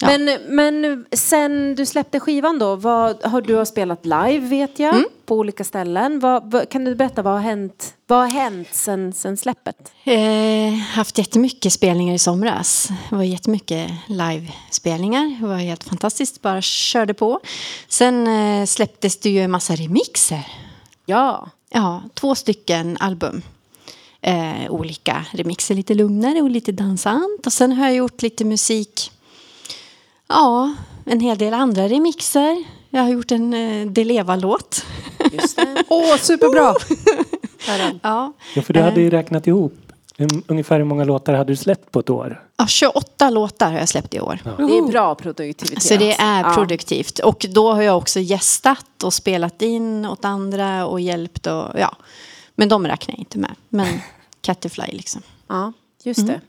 [0.00, 0.06] Ja.
[0.18, 4.94] Men, men sen du släppte skivan då, vad, har du har spelat live vet jag,
[4.94, 5.08] Mm.
[5.28, 6.20] På olika ställen.
[6.20, 9.92] Vad, vad, kan du berätta, vad har hänt, vad har hänt sen, sen släppet?
[10.04, 12.88] Eh, haft jättemycket spelningar i somras.
[13.10, 15.36] Det var jättemycket livespelningar.
[15.40, 17.40] Det var helt fantastiskt, bara körde på.
[17.88, 20.46] Sen eh, släpptes det ju en massa remixer.
[21.06, 21.50] Ja.
[21.70, 23.42] Ja, två stycken album.
[24.20, 27.46] Eh, olika remixer, lite lugnare och lite dansant.
[27.46, 29.10] Och sen har jag gjort lite musik.
[30.28, 32.64] Ja, en hel del andra remixer.
[32.90, 34.84] Jag har gjort en eh, Deleva-låt.
[35.32, 35.84] Just det.
[35.88, 36.74] Åh, superbra!
[38.02, 38.32] Ja.
[38.54, 39.74] Ja, för du hade ju räknat ihop
[40.46, 42.44] ungefär hur många låtar hade du släppt på ett år?
[42.56, 44.38] ja, 28 låtar har jag släppt i år.
[44.56, 45.82] Det är bra produktivitet.
[45.82, 46.52] Så det är Ja.
[46.54, 47.18] produktivt.
[47.18, 51.96] Och då har jag också gästat och spelat in åt andra och hjälpt och ja.
[52.54, 53.54] Men de räknar jag inte med.
[53.68, 53.86] Men
[54.40, 55.22] Catterfly liksom.
[55.48, 56.40] Ja, just det.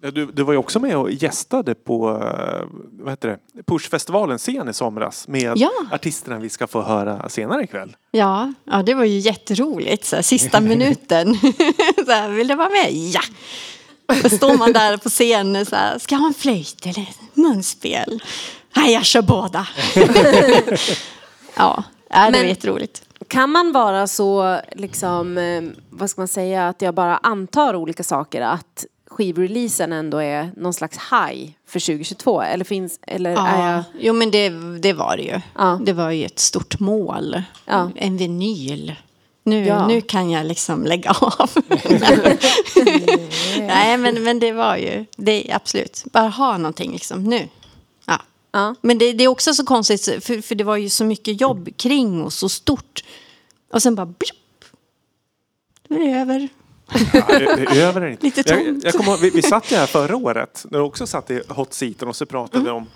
[0.00, 2.66] Du, du var ju också med och gästade på eh,
[3.00, 3.62] vad heter det?
[3.62, 5.70] Pushfestivalens scen i somras med Ja.
[5.92, 7.96] artisterna vi ska få höra senare ikväll.
[8.10, 10.04] Ja, ja det var ju jätteroligt.
[10.04, 11.34] Så här, sista minuten.
[12.06, 12.92] så här, vill du vara med?
[12.92, 13.20] Ja!
[14.22, 18.22] Då står man där på scenen så här, ska jag ha en flöjt eller munspel?
[18.76, 19.66] Nej, jag kör båda.
[21.56, 23.02] ja, det var jätteroligt.
[23.28, 28.04] Kan man vara så, liksom, eh, vad ska man säga, att jag bara antar olika
[28.04, 28.84] saker, att
[29.18, 32.42] skivreleasen ändå är någon slags high för 2022?
[32.42, 33.78] Eller finns, eller är jag...
[33.78, 35.40] Ja, jo men det, det var det ju.
[35.58, 35.80] Ja.
[35.82, 37.42] Det var ju ett stort mål.
[37.64, 37.90] Ja.
[37.94, 38.94] En vinyl.
[39.44, 39.86] Nu, Ja.
[39.88, 41.50] nu kan jag liksom lägga av.
[43.58, 47.48] Nej men, men det var ju, det absolut, bara ha någonting liksom nu.
[48.06, 48.18] Ja.
[48.52, 48.74] Ja.
[48.80, 51.68] Men det, det är också så konstigt, för, för det var ju så mycket jobb
[51.76, 53.04] kring och så stort.
[53.72, 54.64] Och sen bara blupp.
[55.88, 56.48] Nu är det över.
[57.28, 58.26] Är över det inte.
[58.26, 58.84] Lite jag, tomt.
[58.84, 61.42] jag kommer ihåg, vi, vi satt ju här förra året när du också satt i
[61.48, 62.86] hot seaten och så pratade vi om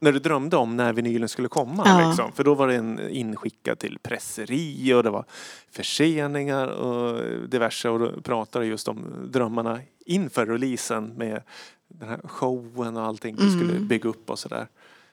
[0.00, 1.82] när du drömde om när vinylen skulle komma.
[1.86, 2.08] Ja.
[2.08, 2.32] Liksom.
[2.32, 5.24] För då var den inskickad till presseri och det var
[5.72, 7.88] förseningar och diverse.
[7.88, 11.42] Och då pratade du just om drömmarna inför releasen med
[11.88, 13.58] den här showen och allting du Mm.
[13.58, 14.66] skulle bygga upp och sådär.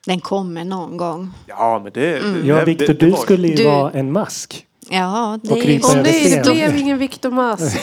[0.05, 1.31] Den kommer någon gång.
[1.47, 2.19] Ja, men det...
[2.19, 4.64] det Ja, Viktor, du var- skulle ju Du- vara en mask.
[4.89, 7.76] Ja, det Och är över nej, det blev ingen Victor Mass.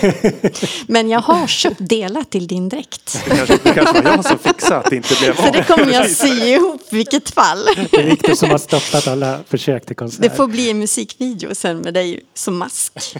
[0.87, 3.25] Men jag har köpt delar till din dräkt.
[3.25, 5.93] Det kanske, det kanske var jag som fixade att det inte blev Så det kommer
[5.93, 7.65] jag sy ihop vilket fall.
[7.91, 10.23] Det är Viktor som har stoppat alla försök till konsert.
[10.23, 13.17] Det får bli en musikvideo sen med dig som mask.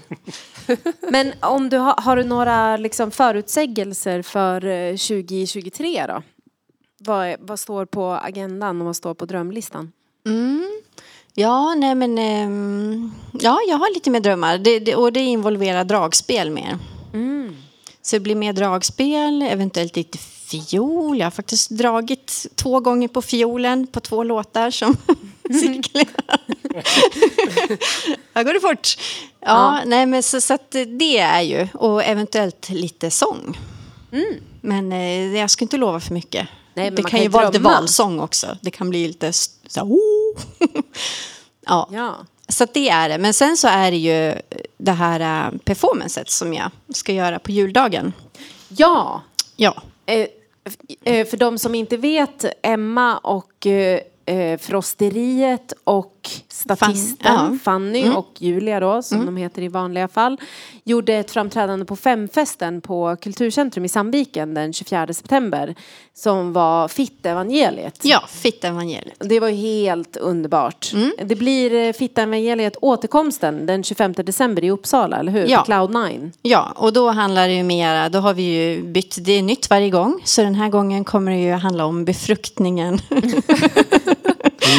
[1.11, 6.23] Men om du har, har du några liksom förutsägelser för eh, 2023 då?
[6.99, 9.93] Vad, vad står på agendan och vad står på drömlistan?
[11.35, 12.19] Ja, nej men...
[12.19, 14.59] ehm, ja, jag har lite mer drömmar.
[14.59, 16.79] Det, det, och det involverar dragspel mer.
[18.03, 21.19] Så det blir mer dragspel, eventuellt lite fiol.
[21.19, 24.97] Jag har faktiskt dragit två gånger på fiolen på två låtar som
[25.61, 26.41] cirkulerar.
[28.35, 28.89] Här går det fort.
[29.41, 30.59] Ja, nej men så, så
[30.99, 31.69] det är ju.
[31.75, 33.59] Och eventuellt lite sång.
[34.61, 36.49] Men eh, jag ska inte lova för mycket.
[36.75, 38.59] Nej, det kan kan ju vara lite valsång också.
[38.61, 40.22] Det kan bli lite så här, oh.
[41.67, 41.89] ja.
[41.93, 42.17] Ja.
[42.49, 43.19] Så det är det.
[43.19, 44.35] Men sen så är det ju
[44.77, 48.13] det här uh, performancet som jag ska göra på juldagen.
[48.69, 49.23] Ja,
[49.57, 49.83] Ja.
[50.07, 50.27] Eh,
[51.05, 57.59] eh, för de som inte vet, Emma och eh, eh, Frosteriet och statisten Fan- ja.
[57.63, 60.37] Fanny och Julia då, som de heter i vanliga fall,
[60.85, 65.75] gjorde ett framträdande på Femfesten på Kulturcentrum i Sandviken den 24 september
[66.15, 68.01] som var Fitt-evangeliet.
[68.03, 69.15] Ja, Fitt-evangeliet.
[69.19, 70.93] Det var helt underbart.
[71.25, 75.47] Det blir eh, Fitt-evangeliet återkomsten den 25 december i Uppsala, eller hur?
[75.47, 75.65] Ja.
[75.67, 76.31] På Cloud9.
[76.43, 79.71] Ja, och då handlar det ju mera, då har vi ju bytt, det är nytt
[79.71, 80.21] varje gång.
[80.25, 82.99] Så den här gången kommer det ju handla om befruktningen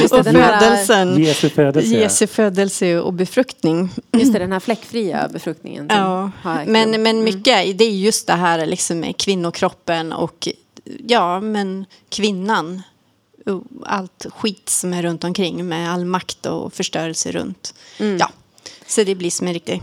[0.01, 1.23] Just det, och födelsen.
[1.23, 1.95] Jesu födelse.
[1.95, 3.89] Jesu födelse och befruktning.
[4.11, 5.87] just det, den här fläckfria befruktningen.
[5.89, 6.31] Ja,
[6.65, 10.47] men, men mycket, det är just det här liksom med kvinnokroppen och
[11.07, 12.81] ja, men kvinnan.
[13.45, 17.73] Och Allt skit som är runt omkring med all makt och förstörelse runt.
[18.19, 18.29] Ja,
[18.87, 19.81] så det blir som en riktig...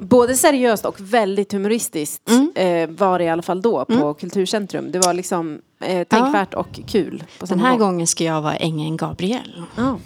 [0.00, 2.52] Både seriöst och väldigt humoristiskt Mm.
[2.54, 4.92] eh, var det i alla fall då på Kulturcentrum.
[4.92, 7.24] Det var liksom eh, tänkvärt och kul.
[7.38, 7.78] På Den här gång.
[7.78, 9.62] gången ska jag vara ängeln Gabriel.
[9.76, 9.98] Ja.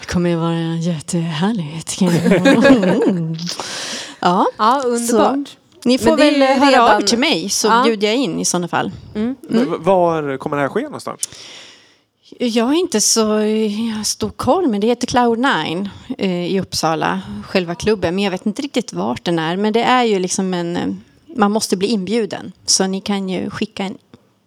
[0.00, 2.00] Det kommer ju vara jättehärligt.
[4.20, 5.48] ja, ja, underbart.
[5.48, 7.82] Så, ni får väl höra redan- av till mig så Ja.
[7.86, 8.90] bjuder jag in i sådana fall.
[9.14, 9.36] Men
[9.82, 11.20] Var kommer det här ske någonstans?
[12.38, 13.40] Jag har inte så
[14.04, 18.14] stor koll, men det heter Cloud9 eh, i Uppsala, själva klubben.
[18.14, 19.56] Men jag vet inte riktigt vart den är.
[19.56, 20.76] Men det är ju liksom en...
[20.76, 20.86] eh,
[21.36, 22.52] Man måste bli inbjuden.
[22.66, 23.98] Så ni kan ju skicka en...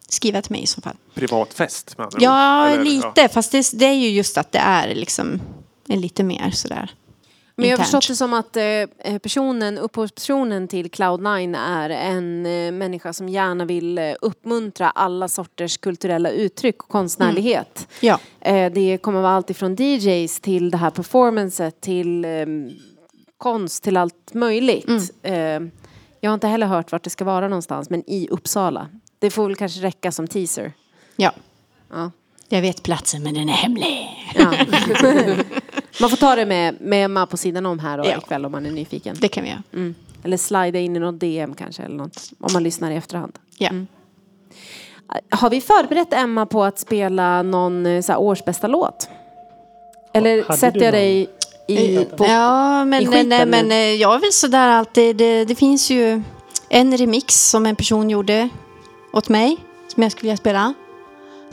[0.09, 0.95] Skriva till mig i så fall.
[1.13, 2.83] Privat fest med andra Ja, ord.
[2.85, 3.27] Lite.
[3.29, 5.41] Fast det, det är ju just att det är liksom
[5.87, 6.91] lite mer sådär
[7.55, 12.71] Men jag har förstått det som att eh, personen, upphovspersonen till Cloud9 är en eh,
[12.71, 17.87] människa som gärna vill eh, uppmuntra alla sorters kulturella uttryck och konstnärlighet.
[17.99, 18.19] Ja.
[18.39, 22.45] Eh, det kommer vara allt ifrån DJs till det här performancet till eh,
[23.37, 25.11] konst till allt möjligt.
[25.23, 25.35] Eh,
[26.21, 28.87] jag har inte heller hört vart det ska vara någonstans men i Uppsala.
[29.19, 30.73] Det får väl kanske räcka som teaser.
[31.15, 31.31] Ja.
[31.89, 32.11] Ja.
[32.49, 34.09] Jag vet platsen, men den är hemlig.
[34.35, 34.53] Ja.
[36.01, 38.17] man får ta det med, med Emma på sidan om här och Ja.
[38.17, 39.15] ikväll om man är nyfiken.
[39.19, 39.63] Det kan vi göra.
[39.73, 39.95] Mm.
[40.23, 43.39] Eller slida in i något DM kanske eller något, om man lyssnar i efterhand.
[43.57, 43.69] Ja.
[45.29, 49.09] Har vi förberett Emma på att spela någon eh, så här, årsbästa låt?
[50.13, 51.29] Eller Hade sätter jag dig
[51.67, 52.05] i...
[52.05, 55.15] På, ja, i men, skiten nej, men eh, jag är väl sådär alltid.
[55.15, 56.21] Det, det finns ju
[56.69, 58.49] en remix som en person gjorde
[59.13, 60.73] åt mig, som jag skulle vilja spela.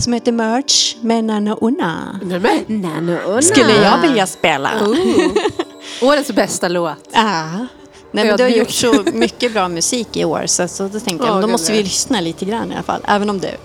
[0.03, 2.21] Som heter Merch med Nana Unna.
[2.67, 3.43] Nano Unna.
[3.43, 4.71] Skulle jag vilja spela.
[6.03, 6.97] Årets bästa låt.
[7.13, 7.67] Ja.
[8.11, 11.27] Nej, men du har gjort så mycket bra musik i år så, så då tänkte
[11.27, 13.01] jag Ja, men då måste vi lyssna lite grann i alla fall.
[13.09, 13.57] Även om det är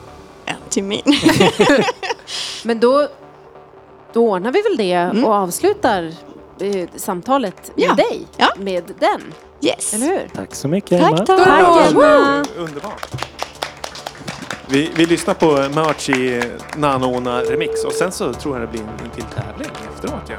[0.46, 1.02] en till min.
[2.64, 3.08] Men då,
[4.14, 6.14] då ordnar vi väl det och avslutar
[6.60, 7.94] eh, samtalet med Ja.
[7.94, 8.28] dig.
[8.38, 8.50] Ja.
[8.58, 9.22] Med den.
[9.62, 9.94] Yes.
[9.94, 10.30] Eller hur?
[10.36, 11.18] Tack så mycket Emma.
[11.18, 11.38] Tack, tack.
[11.48, 12.46] Tack Emma.
[12.58, 13.08] Underbart.
[14.70, 16.44] Vi, vi lyssnar på Merch i
[16.78, 20.30] Nanona Remix och sen så tror jag det blir en, en till tävling efteråt.
[20.30, 20.38] Ja,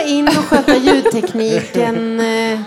[0.00, 2.60] hoppa in och sköta ljudtekniken eh,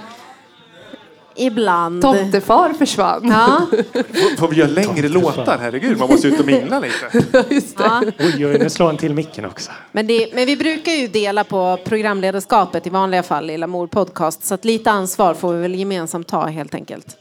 [1.35, 2.01] ibland.
[2.01, 3.27] Tomtefar försvann.
[3.27, 3.61] Ja,
[3.93, 5.57] Får, får vi göra längre låtar?
[5.61, 7.45] Herregud, man måste ut och mingla lite.
[7.53, 7.83] Just det.
[7.83, 8.01] ja.
[8.19, 9.71] Oj, oj, nu slår han till micken också.
[9.91, 14.45] Men, det, men vi brukar ju dela på programledarskapet i vanliga fall i Lamour Podcast.
[14.45, 17.17] Så att lite ansvar får vi väl gemensamt ta helt enkelt.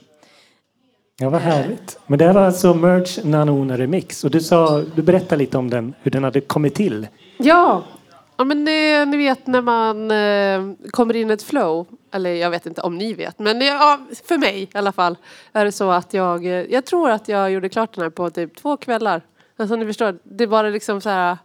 [1.19, 1.99] Ja, vad härligt.
[2.07, 4.23] Men det här var alltså Merge Nanona Remix.
[4.23, 7.07] Och du, sa, du berättade lite om den, hur den hade kommit till.
[7.37, 7.83] Ja.
[8.37, 11.87] Ja, men det, ni vet när man eh, kommer in i ett flow.
[12.11, 13.39] Eller jag vet inte om ni vet.
[13.39, 15.17] Men ja, för mig i alla fall
[15.53, 18.29] är det så att jag, eh, jag tror att jag gjorde klart den här på
[18.29, 19.21] typ två kvällar.
[19.57, 21.37] Alltså ni förstår, det bara liksom så här,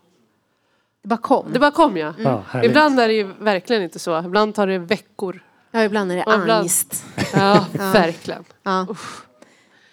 [1.02, 1.46] Det bara kom.
[1.52, 2.14] det bara kom ja.
[2.18, 2.70] Ja, härligt.
[2.70, 5.42] Ibland är det ju verkligen inte så, ibland tar det veckor.
[5.70, 7.04] Ja, ibland är det Och ibland- angst.
[7.34, 8.44] Ja, verkligen.
[8.62, 8.86] Ja.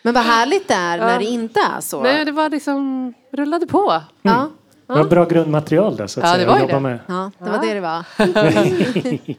[0.01, 1.17] Men vad härligt det är när Ja.
[1.19, 2.03] det inte är så.
[2.03, 4.01] Nej, det var liksom, rullade på.
[4.21, 4.49] Ja,
[4.87, 6.79] Det var bra grundmaterial där så att Ja, säga, det var jobba det.
[6.79, 6.99] med.
[7.07, 8.05] ja, det var det det var.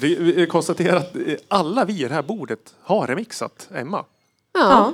[0.00, 4.04] Det- Vi konstaterar att eh, alla vi i det här bordet har remixat Emma.
[4.54, 4.92] Ja,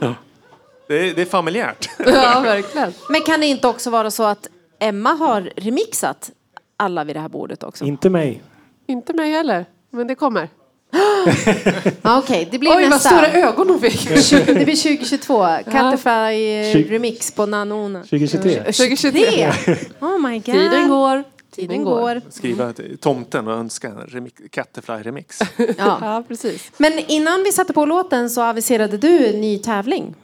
[0.89, 1.89] Det är, det är familjärt.
[1.99, 2.93] ja verkligen.
[3.11, 4.47] Men kan det inte också vara så att
[4.79, 6.31] Emma har remixat
[6.77, 7.85] alla vid det här bordet också?
[7.85, 8.43] Inte mig.
[8.87, 10.49] Inte mig heller, men det kommer.
[12.03, 13.09] Ja, Okej, det blir Oj, vad nästa.
[13.09, 14.09] stora ögon hon fick.
[14.47, 15.47] Det blir 2022.
[15.73, 17.99] Catterfly remix på Nanona.
[18.01, 18.55] 2023.
[18.65, 19.53] 2023.
[20.01, 20.45] Oh my god.
[20.45, 21.25] Tiden går.
[21.57, 22.21] Tiden går.
[22.31, 25.43] Skriva tomten och önska en remix, Catterfly-remix.
[25.79, 25.99] Ja.
[26.01, 26.71] Ja, precis.
[26.77, 30.15] Men innan vi satte på låten så aviserade du en ny tävling.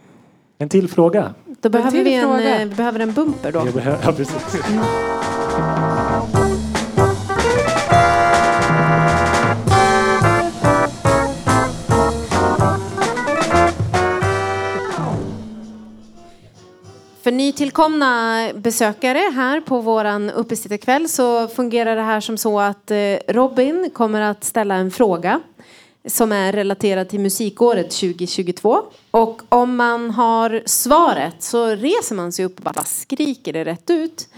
[0.58, 1.34] En till fråga.
[1.60, 2.60] Då behöver till vi en, fråga.
[2.60, 3.66] eh, behöver en bumper då.
[4.04, 4.36] Ja, precis.
[17.22, 23.16] För nytillkomna besökare här på våran uppesittarkväll så fungerar det här som så att eh,
[23.28, 25.40] Robin kommer att ställa en fråga
[26.06, 28.78] som är relaterad till musikåret 2022.
[29.10, 33.90] Och om man har svaret så reser man sig upp och bara skriker det rätt
[33.90, 34.28] ut.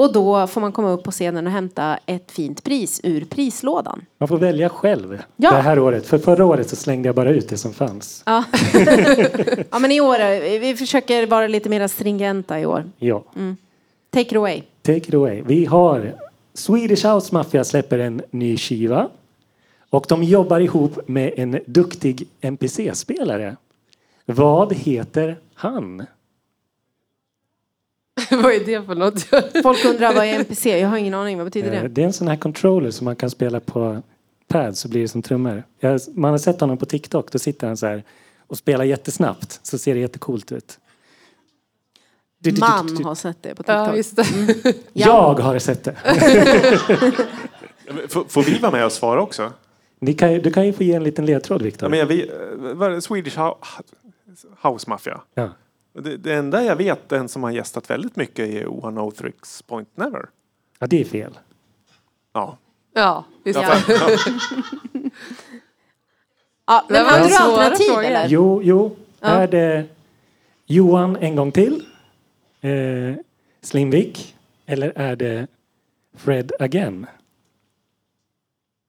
[0.00, 4.04] Och då får man komma upp på scenen och hämta ett fint pris ur prislådan.
[4.18, 5.50] Man får välja själv Ja.
[5.50, 6.06] det här året.
[6.06, 8.22] För förra året så slängde jag bara ut det som fanns.
[8.26, 8.44] Ja,
[9.70, 12.84] ja men i år, vi försöker vara lite mer stringenta i år.
[12.98, 13.24] Ja.
[14.10, 14.62] Take it away.
[14.82, 15.42] Take it away.
[15.46, 16.12] Vi har
[16.54, 19.08] Swedish House Mafia släpper en ny skiva.
[19.90, 23.56] Och de jobbar ihop med en duktig NPC-spelare.
[24.26, 26.06] Vad heter han?
[28.42, 29.22] Vad är det för något?
[29.62, 30.78] Folk undrar vad är NPC?
[30.78, 31.36] Jag har ingen aning.
[31.38, 31.88] Vad betyder Eh, det?
[31.88, 34.02] Det är en sån här controller som man kan spela på
[34.48, 35.62] pad så blir det som trummor.
[35.80, 37.32] Jag, man har sett honom på TikTok.
[37.32, 38.04] Då sitter han så här
[38.46, 39.60] och spelar jättesnabbt.
[39.62, 40.78] Så ser det jättecoolt ut.
[42.60, 43.76] Man har sett det på TikTok.
[43.88, 44.26] Ja, just det.
[44.92, 45.96] Jag har sett det.
[48.08, 49.52] Får, får vi vara med och svara också?
[49.98, 51.86] Ni kan, du kan ju få ge en liten ledtråd, Viktor.
[51.86, 52.30] Ja, men jag, vi,
[52.94, 53.00] eh?
[53.00, 53.56] Swedish Hou-
[54.62, 55.20] House Mafia.
[55.34, 55.48] Ja.
[55.92, 59.62] Det, det enda jag vet, den som har gästat väldigt mycket är One Oh Thricks
[59.62, 60.28] Point Never.
[60.78, 61.38] ja, det är fel.
[62.32, 62.58] Ja.
[62.92, 64.08] Ja, just Ja, ja.
[66.66, 68.04] Ja, men hade du svåra alternativ frågor.
[68.04, 68.28] eller?
[68.28, 68.96] Jo, jo.
[69.20, 69.84] Är det
[70.66, 71.84] Johan en gång till?
[72.60, 73.14] Eh,
[73.62, 74.36] Slimvik?
[74.66, 75.46] Eller är det
[76.16, 77.06] Fred again?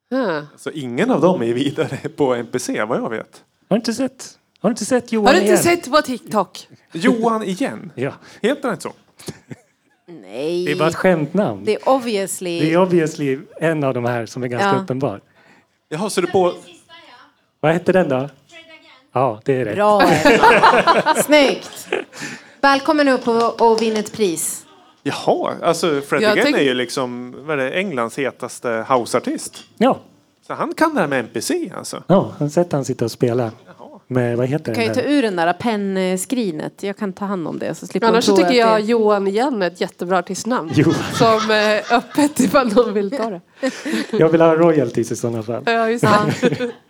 [0.10, 0.46] Ja.
[0.58, 3.44] Så ingen av dem är vidare på NPC vad jag vet.
[3.70, 4.40] Har inte sett?
[4.62, 5.64] Har du inte sett Johan Har du inte igen?
[5.64, 6.68] sett på TikTok?
[6.92, 7.92] Johan igen.
[7.96, 8.12] Ja.
[8.42, 8.94] Heter han inte så?
[10.08, 10.66] Nej.
[10.66, 11.66] Det är bara ett skämtnamn.
[11.66, 12.60] Det är obviously...
[12.60, 14.76] Det är obviously en av de här som är ganska Ja.
[14.84, 15.22] uppenbar.
[15.90, 16.54] Jaha, så du på...
[17.60, 18.30] Vad hette den då?
[19.14, 19.76] Ja, det är rätt.
[19.76, 20.02] Bra.
[21.26, 21.88] Snyggt.
[22.62, 24.66] Välkommen upp och, och vinn ett pris.
[25.04, 29.64] Jaha, alltså Fred Jag Again tänk- är ju liksom vad är det, Englands hetaste houseartist.
[29.78, 30.00] Ja,
[30.48, 32.04] Så han kan det här med NPC alltså.
[32.08, 33.52] ja har sett han sitta och spela
[34.12, 36.84] med, vad heter Kan ju ta ur den där pennskrinet.
[36.84, 38.86] Jag kan ta hand om det så slipper Annars så tycker jag det...
[38.86, 40.72] Johan igen är ett jättebra artistnamn.
[40.74, 40.96] Johan.
[41.14, 43.42] Som är öppet ifall någon vill ta det.
[44.18, 45.64] Jag vill ha royalties i sådana fall.
[45.66, 46.72] Ja, just det.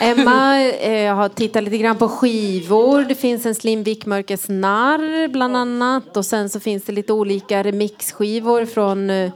[0.00, 3.02] Emma eh, har tittat lite grann på skivor.
[3.02, 6.16] Det finns en Slimvik Mörkets narr bland annat.
[6.16, 9.32] Och sen så finns det lite olika remixskivor från eh,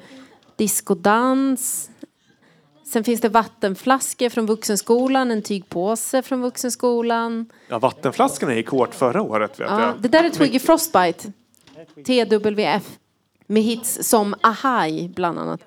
[0.56, 1.90] discodans.
[2.92, 7.46] Sen finns det vattenflaskor från Vuxenskolan, en tygpåse från Vuxenskolan.
[7.68, 10.02] Ja, vattenflaskorna gick hårt förra året vet Ja, jag.
[10.02, 11.32] det där är Twiggy Frostbite.
[12.06, 12.98] TWF.
[13.46, 15.60] Med hits som Ahai bland annat.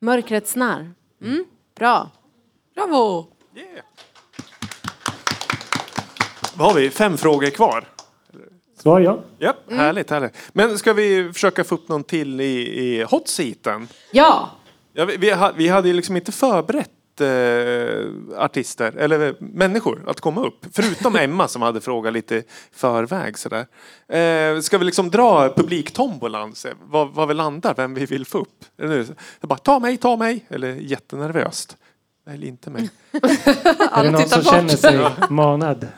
[0.00, 0.92] Mörkrets narr.
[1.22, 1.44] Mm,
[1.78, 2.10] bra.
[2.74, 3.26] Bravo!
[6.56, 6.90] Vad har vi?
[6.90, 7.88] Fem frågor kvar.
[8.78, 9.20] Svar ja.
[9.38, 9.78] Ja, Mm.
[9.78, 10.32] härligt, härligt.
[10.52, 12.44] Men ska vi försöka få upp någon till i,
[12.84, 13.88] i hot seaten?
[14.12, 14.50] Ja,
[14.96, 16.90] Ja, vi, vi, vi hade ju liksom inte förberett
[17.20, 20.66] eh, artister, eller människor, att komma upp.
[20.72, 22.42] Förutom Emma som hade frågat lite
[22.72, 23.66] förväg sådär.
[24.08, 28.38] Eh, ska vi liksom dra publiktombolan, se vad, vad vi landar, vem vi vill få
[28.38, 28.64] upp?
[28.76, 29.06] Nu,
[29.40, 30.46] jag bara, ta mig, ta mig!
[30.48, 31.76] Eller jättenervöst.
[32.26, 32.90] Välj inte mig.
[33.92, 34.54] Är det någon som bort.
[34.54, 35.88] känner sig manad?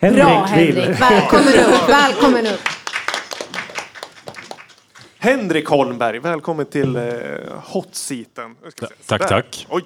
[0.00, 0.76] bra vill.
[0.76, 1.00] Henrik.
[1.00, 1.88] Välkommen upp.
[1.88, 2.81] Välkommen upp.
[5.22, 7.02] Henrik Holmberg, välkommen till eh,
[7.64, 8.56] hot seaten.
[8.62, 9.66] Jag ska se, Tack, tack.
[9.70, 9.84] Oj,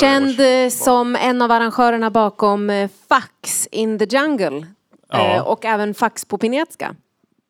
[0.00, 4.66] Känd eh, som en av arrangörerna bakom eh, Fax in the Jungle.
[5.10, 5.34] Ja.
[5.34, 6.94] eh, och även Fax på Pinetska.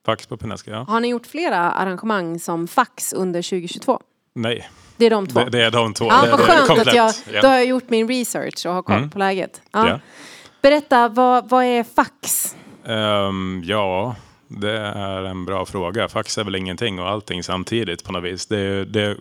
[0.06, 0.84] Fax på Pineska, ja.
[0.88, 4.00] Har ni gjort flera arrangemang som Fax under 2022?
[4.34, 5.40] Nej, Det är de två?
[5.40, 6.04] det, det är de två.
[6.04, 7.40] Ja, vad skönt att jag, Ja.
[7.42, 9.10] då har jag gjort min research och har koll Mm.
[9.10, 9.62] på läget.
[9.72, 9.88] Ja.
[9.88, 10.00] Ja.
[10.62, 12.56] Berätta, vad, vad är fax?
[12.86, 14.16] Ehm, ja,
[14.60, 16.08] det är en bra fråga.
[16.08, 18.46] Fax är väl ingenting och allting samtidigt på något vis.
[18.46, 19.16] Det, det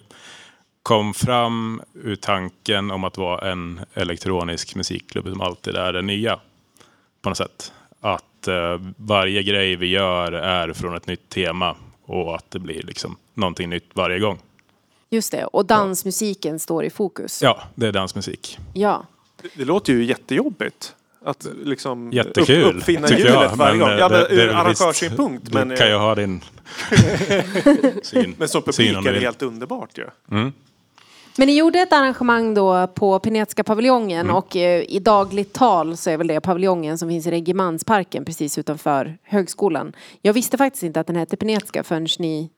[0.83, 6.39] kom fram ur tanken om att vara en elektronisk musikklubb som alltid är det nya.
[7.21, 7.73] På något sätt.
[8.01, 11.75] Att eh, varje grej vi gör är från ett nytt tema
[12.05, 14.39] och att det blir liksom någonting nytt varje gång.
[15.09, 17.41] Just det, och dansmusiken står i fokus.
[17.41, 18.59] Ja, det är dansmusik.
[18.73, 19.05] Ja.
[19.41, 20.95] Det, det låter ju jättejobbigt.
[21.25, 23.55] Att liksom Jättekul, upp, uppfinna tycker hjulet jag.
[23.55, 23.89] varje gång.
[23.89, 25.53] Men, Ja, eh, men det- ur arrangörssynpunkt.
[25.53, 26.41] Men, Du kan ju eh, ha din
[28.03, 28.35] syn.
[28.37, 30.05] men som syn publik är det helt underbart ju.
[31.37, 34.35] Men ni gjorde ett arrangemang då på Pinetska paviljongen Mm.
[34.35, 38.57] och eh, i dagligt tal så är väl det paviljongen som finns i Regemansparken precis
[38.57, 39.93] utanför högskolan.
[40.21, 42.49] Jag visste faktiskt inte att den hette Pinetska förrän ni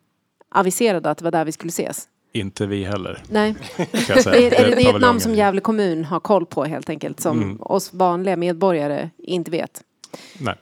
[0.55, 2.07] aviserade att det var där vi skulle ses.
[2.36, 3.22] Inte vi heller.
[3.30, 4.32] Nej, Kan jag säga.
[4.50, 6.90] det är, är det, det är ett namn som Gävle kommun har koll på helt
[6.90, 7.58] enkelt som Mm.
[7.62, 9.82] oss vanliga medborgare inte vet.
[10.40, 10.56] Nej.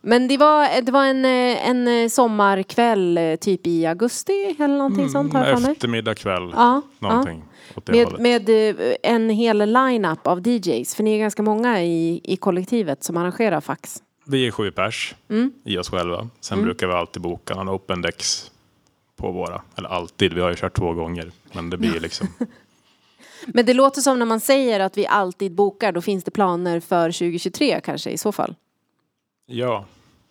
[0.00, 5.46] Men det var, det var en, en sommarkväll typ i augusti eller någonting sånt har
[5.46, 5.70] jag.
[5.70, 6.50] Eftermiddag kväll.
[6.54, 7.44] Ja, Någonting
[7.84, 10.94] det Med, med eh, en hel line-up av DJs.
[10.94, 14.02] För ni är ganska många i, i kollektivet som arrangerar fax.
[14.26, 15.52] Vi är sju pers Mm.
[15.64, 16.28] i oss själva.
[16.40, 18.50] Sen brukar vi alltid boka någon open decks
[19.18, 19.62] på våra.
[19.76, 21.30] Eller alltid, vi har ju kört två gånger.
[21.52, 22.26] Men det blir liksom...
[23.46, 26.80] Men det låter som när man säger att vi alltid bokar, då finns det planer
[26.80, 28.54] för 2023 kanske i så fall.
[29.46, 29.84] Ja,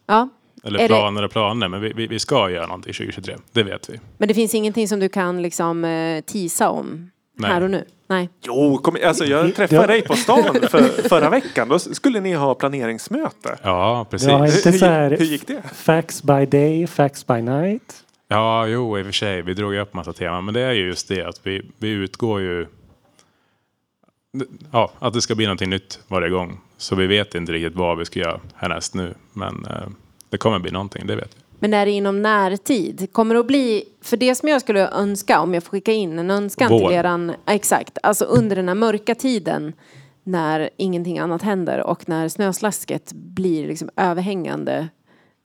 [0.09, 0.29] Ja,
[0.63, 1.67] eller Är det- planer och planer.
[1.67, 3.35] Men vi, vi, vi ska göra någonting 2023.
[3.51, 3.99] Det vet vi.
[4.17, 7.51] men det finns ingenting som du kan liksom eh, tisa om Nej.
[7.51, 7.85] här och nu?
[8.07, 8.29] Nej.
[8.41, 11.69] Jo, kom, alltså jag träffade dig på stan för, förra veckan.
[11.69, 13.57] Då skulle ni ha planeringsmöte.
[13.63, 14.27] Ja, precis.
[14.27, 15.61] Ja, inte Hur- så här hur gick det?
[15.73, 18.03] facts by day, facts by night.
[18.27, 19.41] Ja, jo, i och för sig.
[19.41, 20.45] Vi drog ju upp massa teman.
[20.45, 22.67] Men det är ju just det att vi, vi utgår ju...
[24.71, 26.59] Ja, att det ska bli någonting nytt varje gång.
[26.77, 29.13] Så vi vet inte riktigt vad vi ska göra härnäst nu.
[29.33, 29.87] Men eh,
[30.29, 31.41] det kommer bli någonting, det vet vi.
[31.59, 33.07] Men är det inom närtid?
[33.11, 36.19] Kommer det att bli, för det som jag skulle önska, om jag får skicka in
[36.19, 36.79] en önskan Vår.
[36.79, 39.73] till eran, exakt, alltså under den här mörka tiden
[40.23, 44.87] när ingenting annat händer och när snöslasket blir liksom överhängande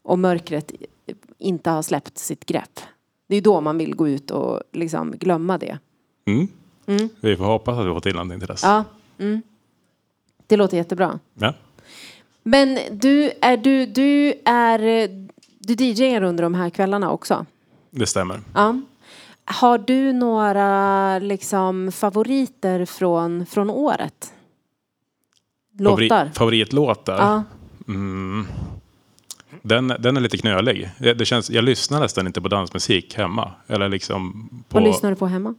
[0.03, 0.73] och mörkret
[1.43, 2.81] inte har släppt sitt grepp.
[3.27, 5.79] Det är då man vill gå ut och liksom glömma det.
[6.25, 6.49] Mm.
[7.21, 8.63] Vi får hoppas att vi får till någonting till dess.
[8.63, 8.85] Ja,
[9.19, 9.43] mm.
[10.47, 11.19] Det låter jättebra.
[11.35, 11.55] Ja.
[12.43, 15.09] Men du är, du, du är,
[15.59, 17.47] du DJar under de här kvällarna också?
[17.91, 18.41] Det stämmer.
[18.55, 18.81] Ja.
[19.45, 24.33] Har du några liksom favoriter från, från året?
[25.79, 26.09] Låtar?
[26.09, 27.19] Favorit, favoritlåtar?
[27.19, 27.45] Ja.
[27.89, 28.47] Mm.
[29.63, 30.91] Den, den är lite knölig.
[30.99, 33.51] Det, det känns, jag lyssnar nästan inte på dansmusik hemma.
[33.67, 35.55] Eller liksom på, Vad lyssnar du på hemma?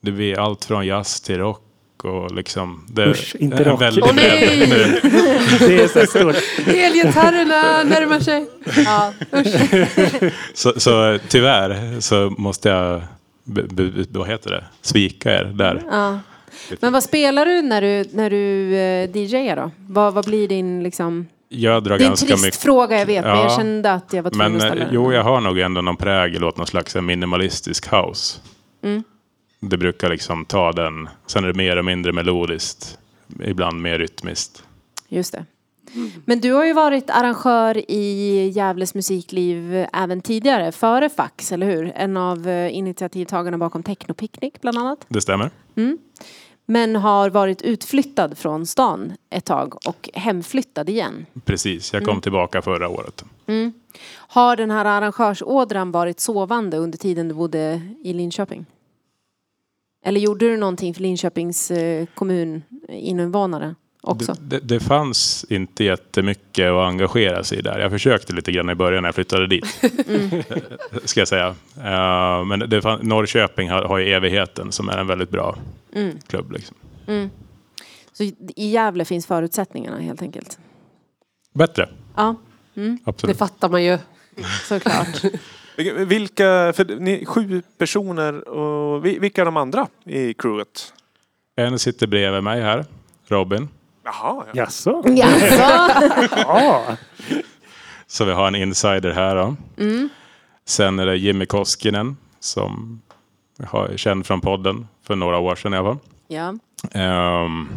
[0.00, 1.64] Det blir allt från jazz till rock.
[2.04, 3.80] Och liksom, det Usch, inte är en rock.
[3.82, 4.68] väldigt Åh, nej!
[5.58, 6.36] Det är så stort.
[6.66, 8.46] Elgitarrerna närmar sig.
[8.76, 9.12] Ja.
[10.54, 13.02] Så, så tyvärr så måste jag,
[14.10, 15.82] vad heter det, svika er där.
[15.90, 16.18] ja.
[16.80, 19.70] Men vad spelar du när du, när du eh, DJar då?
[19.86, 21.26] Vad, vad blir din liksom...
[21.48, 22.60] Jag drar Det är en ganska trist mycket.
[22.60, 23.56] fråga jag vet, men jag Ja.
[23.56, 24.94] kände att jag var tvungen Men att ställa eh, den.
[24.94, 28.40] jo, jag har nog ändå någon prägel åt någon slags eh, minimalistisk house.
[28.82, 29.02] Mm.
[29.60, 31.08] Det brukar liksom ta den.
[31.26, 32.98] Sen är det mer och mindre melodiskt.
[33.44, 34.62] Ibland mer rytmiskt.
[35.08, 35.44] Just det.
[36.24, 41.92] Men du har ju varit arrangör i Gävles musikliv även tidigare, före Fax, eller hur?
[41.94, 45.04] En av eh, initiativtagarna bakom Technopicknick bland annat.
[45.08, 45.50] Det stämmer.
[46.70, 51.26] Men har varit utflyttad från stan ett tag och hemflyttad igen.
[51.44, 52.20] Precis, jag kom Mm.
[52.22, 53.24] tillbaka förra året.
[54.10, 58.66] Har den här arrangörsådran varit sovande under tiden du bodde i Linköping?
[60.04, 64.34] Eller gjorde du någonting för Linköpings eh, kommun invånare också?
[64.40, 67.78] Det, det, det fanns inte jättemycket att engagera sig i där.
[67.78, 69.80] Jag försökte lite grann i början när jag flyttade dit.
[70.08, 70.42] Mm.
[71.04, 71.46] Ska jag säga.
[71.76, 75.56] Eh, men det fann, Norrköping har, har ju Evigheten som är en väldigt bra
[75.92, 76.18] Mm.
[76.26, 76.52] klubb.
[76.52, 76.76] Liksom.
[78.12, 78.34] Så i
[78.70, 80.58] Gävle finns förutsättningarna helt enkelt?
[81.54, 82.34] Bättre, Ja,
[82.74, 83.38] Det absolut.
[83.38, 83.98] fattar man ju.
[84.68, 85.22] såklart.
[86.06, 90.92] Vilka, för ni är sju personer och vi- vilka är de andra i crewet?
[91.56, 92.84] En sitter bredvid mig här,
[93.26, 93.68] Robin.
[94.04, 94.52] Jaha, ja.
[94.54, 95.02] Jaså?
[95.06, 95.54] Jaså?
[96.36, 96.84] Ja.
[98.06, 99.36] Så vi har en insider här.
[99.36, 99.56] Då.
[99.78, 100.08] Mm.
[100.64, 103.00] Sen är det Jimmy Koskinen som
[103.66, 105.98] har känd från podden för några år sedan i alla fall.
[106.28, 106.54] Ja.
[106.92, 107.68] Ehm,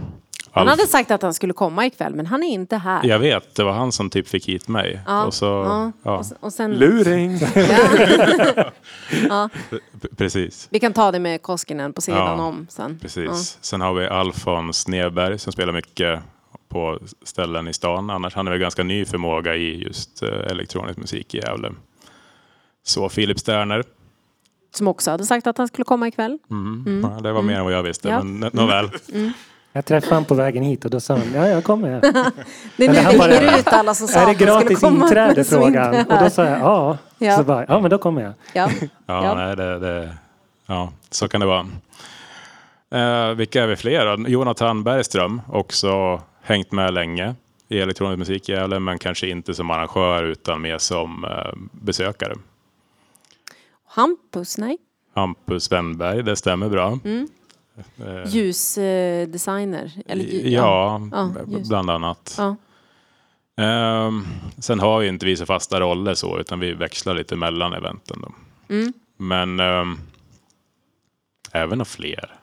[0.52, 3.06] Han hade sagt att han skulle komma ikväll, men han är inte här.
[3.06, 5.00] Jag vet, det var han som typ fick hit mig.
[5.08, 5.92] Ja, och så, ja.
[6.04, 6.18] ja.
[6.18, 7.40] Och, sen, och sen, Luring!
[10.18, 10.68] precis.
[10.72, 13.00] vi kan ta det med Koskinen på sidan Ja, om sen.
[13.02, 13.58] Precis.
[13.62, 16.20] Sen har vi Alfons Nedberg som spelar mycket
[16.70, 18.10] på ställen i stan.
[18.10, 21.72] Annars han är väl ganska ny förmåga i just eh, elektronisk musik i Gävle.
[22.84, 23.84] Så Filip Sterner.
[24.74, 26.38] Som också hade sagt att han skulle komma ikväll.
[26.52, 27.02] Mm.
[27.04, 28.24] Ja, det var mer än vad jag visste, Ja.
[28.24, 28.90] men nåväl.
[29.74, 31.90] Jag träffade honom på vägen hit och då sa han, ja jag kommer.
[32.78, 35.44] Det är nu Eller han vi bara, ut alla som sa är det gratis inträde
[35.44, 35.96] frågan?
[35.96, 36.98] Och då sa jag ja.
[37.18, 37.38] Ja.
[37.38, 38.34] Så bara, ja men då kommer jag.
[38.54, 38.70] Ja.
[38.82, 39.36] Ja, Ja.
[39.36, 40.16] Nej, det, det,
[40.66, 41.66] ja, så kan det vara.
[42.92, 44.30] Eh, vilka är vi fler?
[44.30, 47.36] Jonathan Bergström, också hängt med länge
[47.68, 52.34] i elektronisk musik i Gävle, men kanske inte som arrangör utan mer som eh, besökare.
[53.94, 54.78] Hampus, nej.
[55.14, 57.00] Hampus Wennberg, det stämmer bra.
[57.04, 57.28] Mm.
[57.98, 59.92] Eh, Ljusdesigner.
[60.06, 61.32] Eller, ja, Ja,
[61.70, 62.36] bland annat.
[62.38, 62.56] Ja.
[63.64, 64.26] Ehm,
[64.58, 68.22] sen har vi inte vi så fasta roller så, utan vi växlar lite mellan eventen.
[68.22, 68.32] Då.
[68.76, 68.94] Mm.
[69.18, 70.00] Men ehm,
[71.52, 72.36] även några fler.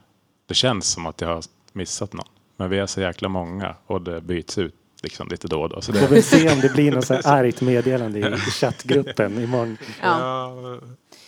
[0.46, 2.28] Det känns som att jag har missat någon.
[2.56, 5.80] Men vi är så jäkla många och det byts ut liksom lite då och då.
[5.80, 9.42] Så Får det, väl se om det blir något så här argt meddelande i chattgruppen
[9.42, 9.76] imorgon.
[10.02, 10.52] Ja.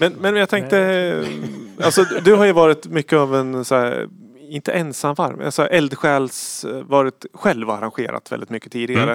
[0.00, 1.24] Men, men jag tänkte,
[1.82, 4.08] alltså du har ju varit mycket av en så här,
[4.48, 9.12] inte ensamvarm, alltså eldsjäls, varit själv arrangerat väldigt mycket tidigare.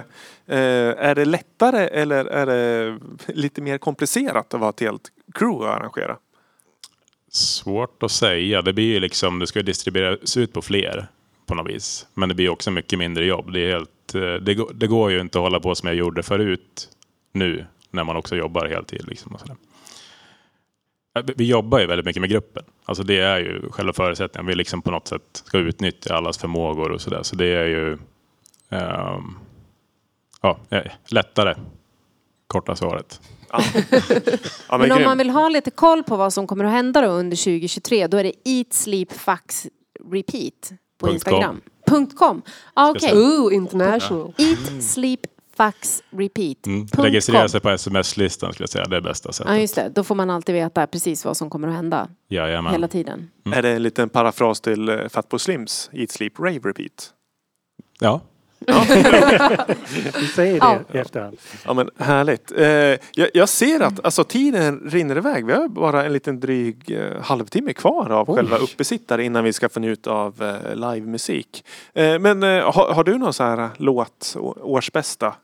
[0.47, 0.57] Eh,
[0.97, 5.73] är det lättare eller är det lite mer komplicerat att vara ett helt crew och
[5.73, 6.17] arrangera?
[7.35, 8.61] svårt att säga.
[8.61, 11.07] Det blir ju liksom, det ska ju distribueras ut på fler
[11.45, 12.07] på något vis.
[12.13, 13.53] Men det blir också mycket mindre jobb.
[13.53, 15.95] Det, är helt, eh, det, går, det går ju inte att hålla på som jag
[15.95, 16.89] gjorde förut
[17.31, 19.07] nu när man också jobbar heltid.
[19.07, 19.55] Liksom och sådär.
[21.15, 22.63] Eh, vi- jobbar ju väldigt mycket med gruppen.
[22.85, 24.45] Alltså det är ju själva förutsättningen.
[24.47, 27.23] Vi liksom på något sätt ska utnyttja allas förmågor och sådär.
[27.23, 27.93] Så det är ju
[28.69, 29.37] ehm,
[30.41, 31.55] ja, eh, lättare.
[32.47, 33.21] Korta svaret.
[33.51, 33.59] Ja,
[34.69, 35.07] men, Men om grym.
[35.07, 38.17] man vill ha lite koll på vad som kommer att hända då under 2023 då
[38.17, 39.67] är det Eat Sleep Fax
[40.11, 41.61] Repeat på Punkt Instagram.
[41.87, 42.41] Punkt .com.
[42.73, 42.93] Ah.
[42.99, 44.33] Ska Ooh, international.
[44.37, 45.19] Eat Sleep
[45.57, 46.65] Fax Repeat.
[46.65, 46.87] Mm.
[46.93, 47.49] Registrera com.
[47.49, 48.85] sig på sms-listan skulle jag säga.
[48.85, 49.53] Det är bästa sättet.
[49.53, 52.71] Ja just det, då får man alltid veta precis vad som kommer att hända Jajamän.
[52.71, 53.29] hela tiden.
[53.53, 57.09] Är det en liten parafras till uh, Fatboy Slims Eat Sleep Rave Repeat?
[57.99, 58.21] Ja,
[60.19, 60.79] Vi säger det Ja.
[60.93, 61.37] i efterhand.
[61.65, 62.51] Ja men härligt.
[62.57, 62.65] Eh,
[63.13, 65.45] jag, jag ser att alltså, tiden rinner iväg.
[65.45, 68.35] Vi har bara en liten dryg eh, halvtimme kvar av Oj.
[68.35, 71.65] själva uppesittare innan vi ska få njuta av eh, livemusik.
[71.93, 75.35] Eh, men eh, har, har du någon så här låt, årsbästa?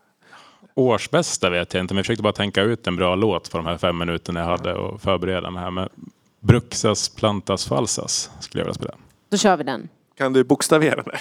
[0.75, 3.65] Årsbästa vet jag inte, men jag försökte bara tänka ut en bra låt på de
[3.65, 5.71] här fem minuterna jag hade och förbereda mig här.
[5.71, 5.89] Men
[6.39, 8.93] Bruxas plantas falsas skulle jag vilja spela.
[9.29, 9.89] Då kör vi den.
[10.17, 11.19] Kan du bokstavera det?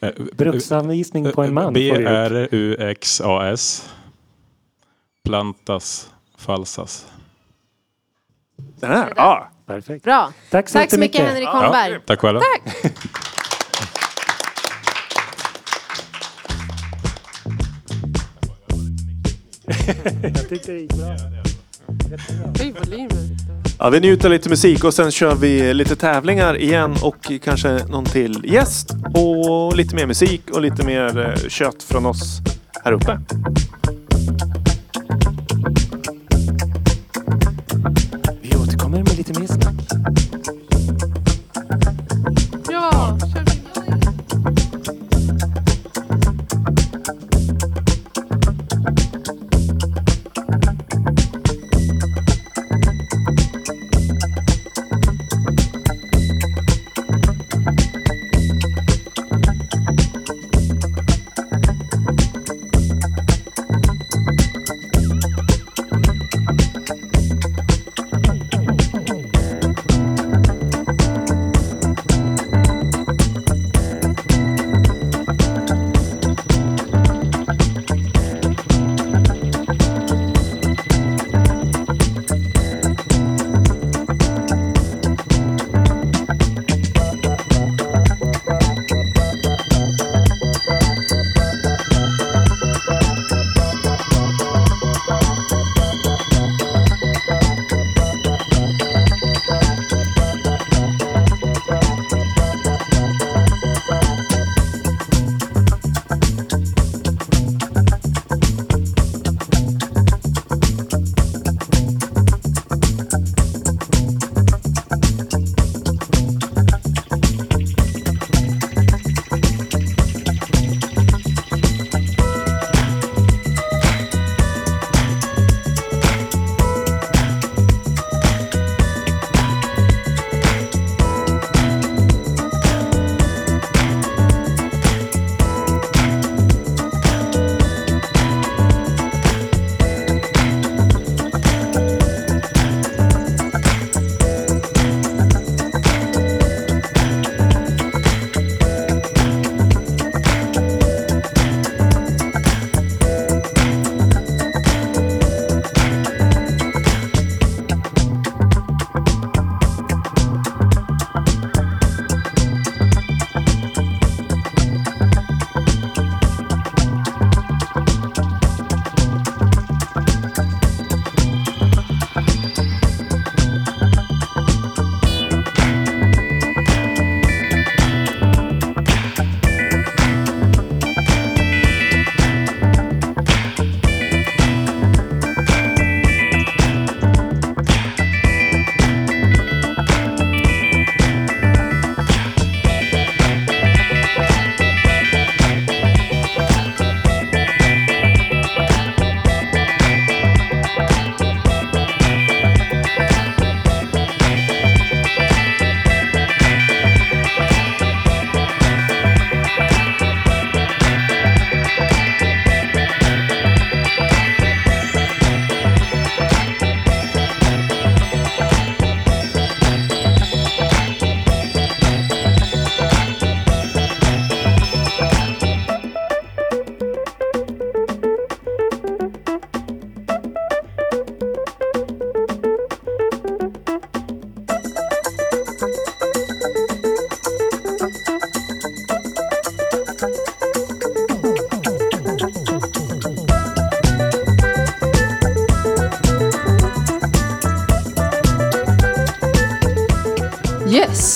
[0.00, 1.72] Eh, Bruksanvisning på en man.
[1.72, 3.14] B-R-U-X-A-S.
[5.24, 7.06] Plantas falsas.
[8.56, 9.12] Den här?
[9.16, 9.50] Ja.
[9.66, 10.04] Perfekt.
[10.04, 10.32] Bra.
[10.50, 11.28] Tack så Tack så mycket.
[11.28, 12.00] Henrik Holmberg.
[12.06, 12.40] Tack själva.
[20.22, 21.16] Jag tyckte det gick bra.
[22.58, 23.36] Höj volymen.
[23.78, 23.90] ja.
[23.90, 28.40] Vi njuter lite musik och sen kör vi lite tävlingar igen och kanske någon till
[28.44, 28.90] gäst.
[29.14, 32.40] Och lite mer musik och lite mer eh, kött från oss
[32.84, 33.18] här uppe.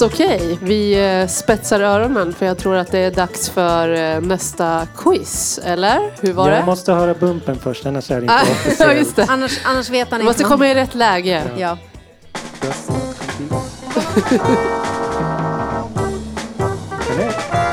[0.02, 0.58] Yes, okej.
[0.62, 5.60] Vi eh, spetsar öronen för jag tror att det är dags för eh, nästa quiz.
[5.64, 6.12] Eller?
[6.20, 6.66] Hur var Jag det?
[6.66, 8.96] måste höra bumpen först, annars är det inte Ah, officiellt.
[8.98, 9.26] just det.
[9.28, 10.50] Annars, annars vet han Du måste inte.
[10.52, 11.42] komma i rätt läge.
[11.56, 11.78] Ja.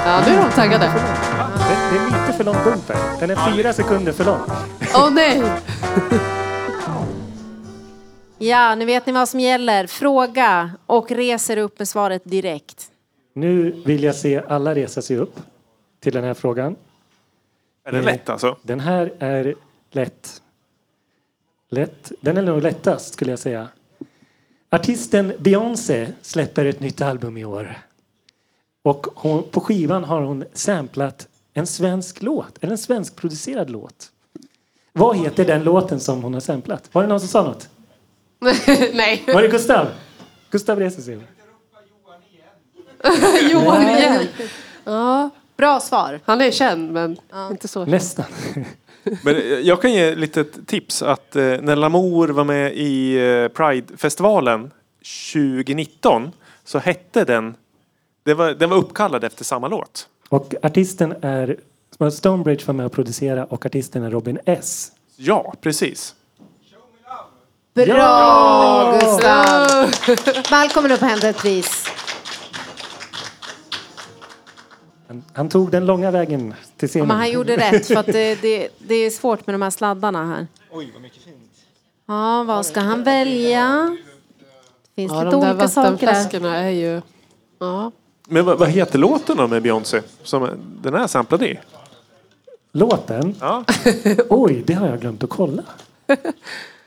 [0.06, 0.86] Ja, nu är de taggade.
[0.86, 2.96] det, det är lite för lång bumper.
[3.20, 4.40] Den är fyra sekunder för lång.
[4.96, 5.42] Åh nej!
[8.50, 9.88] ja, nu vet ni vad som gäller.
[9.88, 12.91] Fråga och reser upp med svaret direkt.
[13.34, 15.39] Nu vill jag se alla resa sig upp
[16.00, 16.76] till den här frågan.
[17.84, 18.58] Är det lätt alltså?
[18.62, 19.56] Den här är
[19.91, 20.41] lätt.
[21.70, 22.12] Lätt.
[22.22, 23.68] Den är nog lättast skulle jag säga.
[24.70, 27.78] Artisten Beyoncé släpper ett nytt album i år.
[28.84, 34.12] Och hon, på skivan har hon samplat en svensk låt, eller en svenskproducerad låt.
[34.93, 36.89] Vad heter den låten som hon har samplat?
[36.91, 37.70] Var det någon som sa något?
[38.94, 39.24] nej.
[39.28, 39.88] Var det Gustav?
[40.52, 41.20] Gustav reser sig.
[43.52, 44.28] Johan igen.
[44.84, 46.20] Ja, Bra svar.
[46.26, 47.18] han är känd men
[47.52, 47.86] inte så.
[47.86, 48.26] Nästan.
[49.24, 53.16] Men eh, jag kan ge ett litet tips att eh, när Lamour var med i
[53.16, 54.72] eh, Pride-festivalen
[55.34, 56.32] 2019
[56.64, 57.56] så hette den,
[58.24, 60.08] det var, den var uppkallad efter samma låt.
[60.30, 61.58] Och artisten är
[62.12, 64.92] Stonebridge var med och producera och artisten är Robin S.
[65.16, 66.16] Ja, precis.
[67.86, 69.92] Bra Gustav!
[70.52, 71.86] Välkommen upp och hämta ett pris.
[75.08, 77.08] Han, han tog den långa vägen till Ja, scenen.
[77.08, 80.26] men han gjorde rätt för att det, det, det är svårt med de här sladdarna
[80.26, 80.48] här.
[80.72, 81.36] Oj, vad mycket fint.
[82.08, 83.98] Ja, vad ska han välja?
[84.96, 85.92] Det finns Ja, lite de där olika saker där.
[85.92, 87.02] vattenflaskorna är ju...
[87.60, 87.92] Ja.
[88.28, 90.02] Men vad, vad heter låten då med Beyoncé?
[90.24, 90.50] Som
[90.82, 91.60] den är samplad i?
[92.72, 93.36] Låten?
[93.40, 93.64] Ja.
[94.30, 95.64] Oj, det har jag glömt att kolla.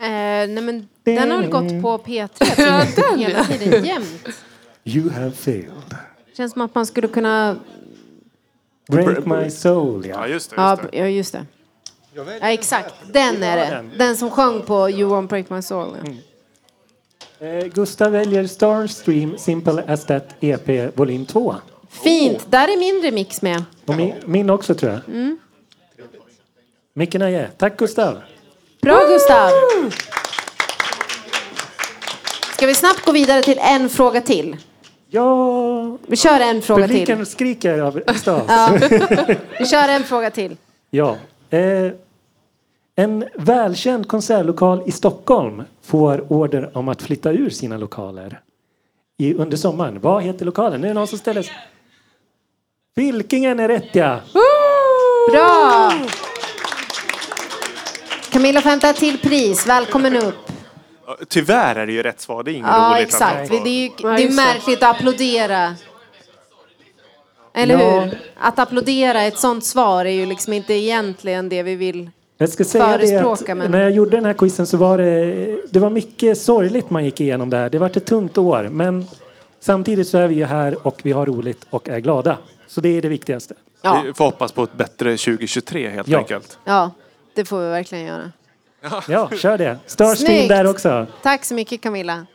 [0.02, 4.28] Eh, nej, men den har väl gått på P3 hela tiden jämt.
[4.84, 5.96] You have failed.
[6.36, 7.56] Känns som att man skulle kunna...
[8.88, 10.28] Break my soul, ja, ja.
[10.28, 10.56] just det.
[10.56, 10.98] Ja, Just det.
[10.98, 11.46] ja just det.
[12.40, 12.94] Ja, exakt.
[13.12, 13.84] Den är det.
[13.98, 15.96] Den som sjöng på You won't break my soul.
[17.38, 17.46] Ja.
[17.46, 21.54] Eh, Gustav väljer Starstream Simple as that EP volym 2.
[21.88, 22.46] Fint.
[22.50, 23.64] Där är mindre mix med.
[23.86, 25.00] Och min, min också tror jag.
[25.08, 25.38] Mm.
[26.92, 28.18] Micken är Tack Gustav.
[28.82, 29.50] Bra Gustav!
[32.56, 34.56] Ska vi snabbt gå vidare till en fråga till?
[35.08, 36.94] Ja, Vi kör en fråga till.
[36.96, 38.02] publiken skriker av.
[38.26, 38.70] Ja.
[39.58, 40.56] Vi kör en fråga till.
[40.90, 41.16] Ja.
[41.50, 41.92] Eh,
[42.96, 48.40] en välkänd konsertlokal i Stockholm får order om att flytta ur sina lokaler
[49.18, 50.00] i, under sommaren.
[50.00, 50.80] Vad heter lokalen?
[50.80, 51.54] Nu är det någon som ställer sig.
[52.94, 54.18] Fylkingen är rätt ja!
[55.32, 55.92] Bra!
[58.32, 59.66] Camilla får hämta ett till pris.
[59.66, 60.34] Välkommen upp.
[61.28, 62.42] Tyvärr är det ju rätt svar.
[62.42, 63.08] Det är inget Ja, roligt.
[63.08, 63.50] exakt.
[63.50, 65.74] Det är ju det är märkligt att applådera.
[67.54, 68.00] Eller Ja.
[68.00, 68.18] hur?
[68.40, 72.10] Att applådera ett sånt svar är ju liksom inte egentligen det vi vill.
[72.38, 74.98] Jag ska säga det Förespråka, att men- när jag gjorde den här quizen så var
[74.98, 77.70] det, det var mycket sorgligt man gick igenom det här.
[77.70, 79.06] Det var ett tungt år men
[79.60, 82.38] samtidigt så är vi ju här och vi har roligt och är glada.
[82.68, 83.54] Så det är det viktigaste.
[83.82, 86.18] Ja, Vi får hoppas på ett bättre 2023 helt Ja.
[86.18, 86.58] enkelt.
[86.64, 86.90] ja
[87.34, 88.32] det får vi verkligen göra.
[89.08, 89.78] Ja, kör det.
[90.16, 90.48] Snyggt.
[90.48, 91.06] där också.
[91.22, 92.26] Tack så mycket Camilla.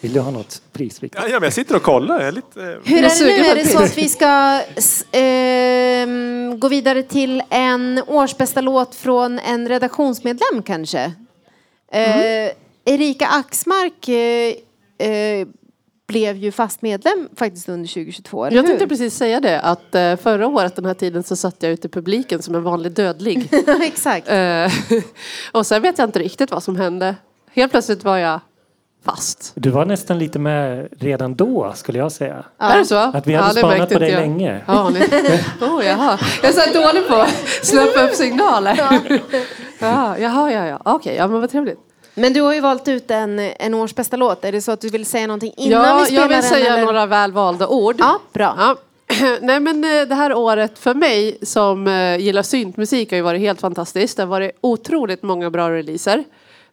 [0.00, 1.00] Vill du ha något pris?
[1.02, 2.18] Ja, ja, men jag sitter och kollar.
[2.18, 3.48] Jag är lite, eh, Hur är det nu?
[3.48, 9.38] Är det så att vi ska s- ehm, gå vidare till en årsbästa låt från
[9.38, 11.12] en redaktionsmedlem kanske?
[11.92, 12.50] Eh,
[12.84, 14.54] Erika Axmark eh,
[15.10, 15.46] eh,
[16.10, 18.68] blev ju fast medlem faktiskt under 2022, eller Jag hur?
[18.68, 21.86] tänkte precis säga det att eh, förra året den här tiden så satt jag ute
[21.86, 23.48] i publiken som en vanlig dödlig.
[23.82, 24.28] Exakt.
[24.28, 24.72] Eh,
[25.52, 27.16] och sen vet jag inte riktigt vad som hände.
[27.52, 28.40] Helt plötsligt var jag
[29.04, 29.52] fast.
[29.54, 32.44] Du var nästan lite med redan då skulle jag säga.
[32.58, 32.96] Är det så?
[32.96, 34.20] Att vi hade det spanat på dig jag.
[34.20, 34.60] länge.
[34.66, 34.98] Ja, ni...
[35.60, 36.18] oh, jaha.
[36.42, 38.80] Jag är så dålig på att snappa upp signaler.
[39.78, 40.80] Ja, jaha, ja, ja.
[40.84, 41.89] Okej, ja men vad trevligt.
[42.14, 44.44] Men du har ju valt ut en, en årsbästa låt.
[44.44, 46.42] Är det så att du vill säga någonting innan ja, vi spelar jag vill den?
[46.42, 46.84] säga eller?
[46.84, 47.96] några välvalda ord.
[47.98, 48.54] Ja, bra.
[48.58, 48.76] Ja.
[49.40, 53.40] Nej men eh, det här året för mig som eh, gillar syntmusik har ju varit
[53.40, 54.16] helt fantastiskt.
[54.16, 56.24] Det har varit otroligt många bra releaser.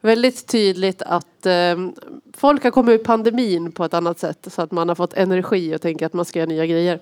[0.02, 1.76] Väldigt tydligt att eh,
[2.38, 5.76] folk har kommit ur pandemin på ett annat sätt så att man har fått energi
[5.76, 7.00] och tänker att man ska göra nya grejer.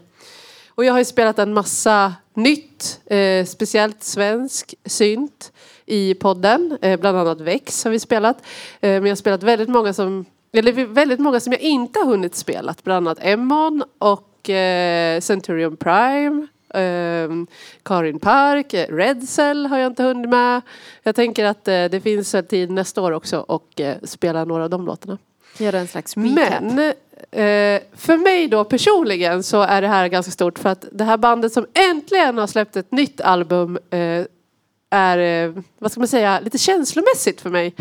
[0.69, 5.51] Och jag har ju spelat en massa nytt, eh, speciellt svensk synt
[5.86, 6.77] i podden.
[6.81, 8.38] Eh, bland annat Vex har vi spelat.
[8.81, 12.05] Eh, men jag har spelat väldigt många som, eller väldigt många som jag inte har
[12.05, 12.75] hunnit spela.
[12.83, 16.47] Bland annat Emmon och eh, Centurion Prime.
[16.69, 17.29] Eh,
[17.83, 20.61] Karin Park, Redsel har jag inte hunnit med.
[21.03, 24.63] Jag tänker att eh, det finns en tid nästa år också och eh, spela några
[24.63, 25.17] av de låtarna.
[25.57, 26.61] Göra en slags recap.
[26.61, 26.93] Men
[27.95, 31.53] för mig då personligen så är det här ganska stort för att det här bandet
[31.53, 33.77] som äntligen har släppt ett nytt album
[34.89, 37.73] är, eh, vad ska man säga, lite känslomässigt för mig.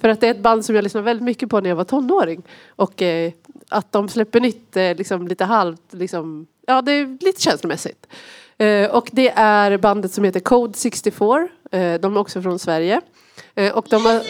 [0.00, 1.84] För att det är ett band som jag lyssnade väldigt mycket på när jag var
[1.84, 2.42] tonåring.
[2.68, 3.32] Och eh,
[3.68, 8.06] att de släpper nytt eh, liksom lite halvt, liksom, ja det är lite känslomässigt.
[8.58, 11.48] Eh, och det är bandet som heter Code 64.
[11.72, 13.00] Eh, de är också från Sverige.
[13.54, 14.22] Eh, och de har...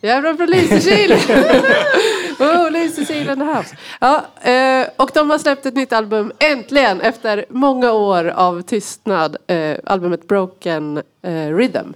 [0.00, 1.10] Jag är från Lysekil!
[2.40, 3.76] oh, Lysekil in the house.
[4.00, 9.36] Ja, eh, och de har släppt ett nytt album äntligen efter många år av tystnad.
[9.46, 11.92] Eh, albumet Broken eh, Rhythm.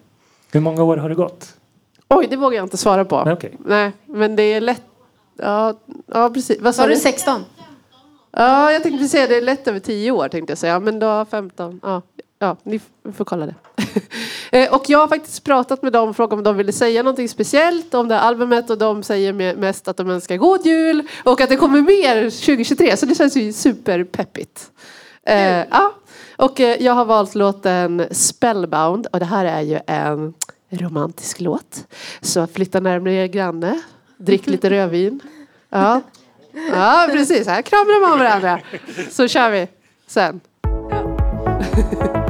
[0.52, 1.54] Hur många år har det gått?
[2.08, 3.24] Oj, det vågar jag inte svara på.
[3.24, 3.56] Nej, okej.
[3.64, 4.82] Nej, men det är lätt.
[5.36, 5.74] Ja,
[6.06, 6.60] ja precis.
[6.60, 7.00] Vad sa Var du du?
[7.00, 7.44] 16?
[8.30, 10.80] Ja, jag tänkte säga det är lätt över 10 år tänkte jag säga.
[10.80, 11.80] Men då 15.
[11.82, 12.02] Ja,
[12.44, 12.80] ja ni
[13.16, 13.54] får kolla det.
[14.50, 17.28] Eh, och jag har faktiskt pratat med dem och frågat om de ville säga någonting
[17.28, 21.08] speciellt om det här albumet och de säger me- mest att de önskar god jul
[21.24, 24.70] och att det kommer mer 2023 så det känns ju superpeppigt.
[25.26, 25.92] Eh, ja.
[26.36, 30.34] Och eh, jag har valt låten Spellbound och det här är ju en
[30.70, 31.86] romantisk låt.
[32.20, 33.80] Så flytta närmare er granne,
[34.16, 35.20] drick lite rödvin.
[35.70, 36.00] Ja,
[36.72, 37.46] ja precis.
[37.46, 38.60] Här kramar om varandra.
[39.10, 39.68] Så kör vi
[40.06, 40.40] sen.
[41.76, 42.14] just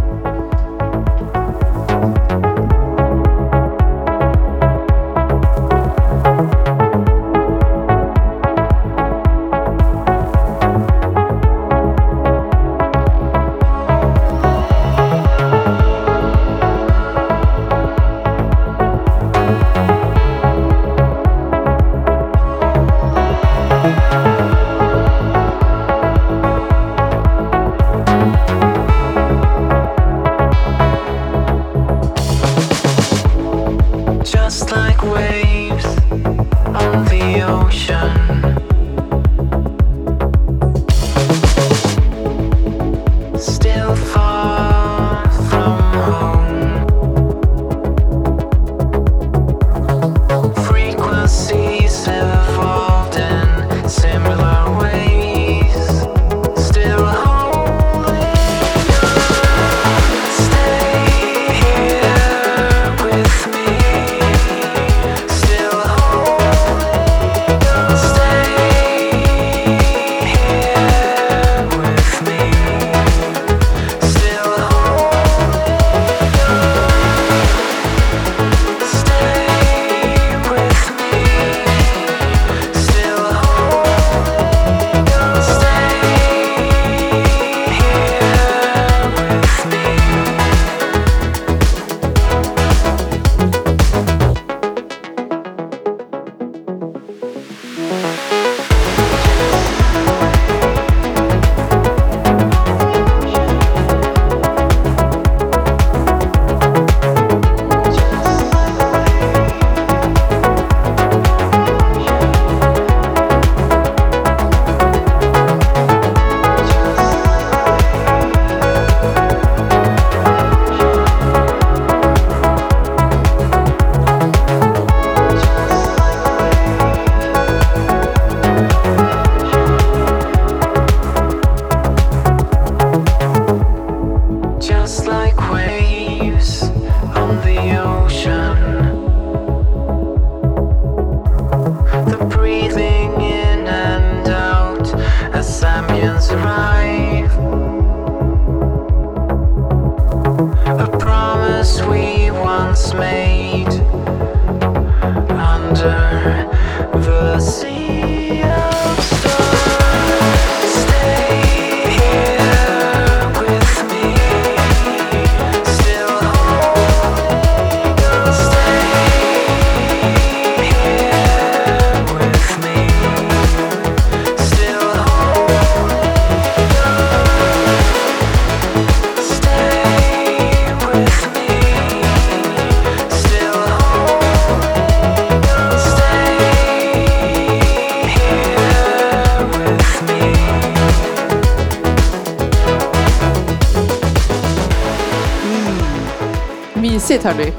[197.24, 197.52] Mysigt hörni.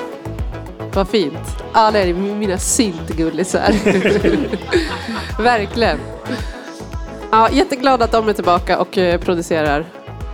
[0.93, 1.63] Vad fint.
[1.73, 3.73] Ja, det är mina syntgullisar.
[5.43, 5.99] Verkligen.
[7.31, 9.79] Ja, jätteglad att de är tillbaka och eh, producerar.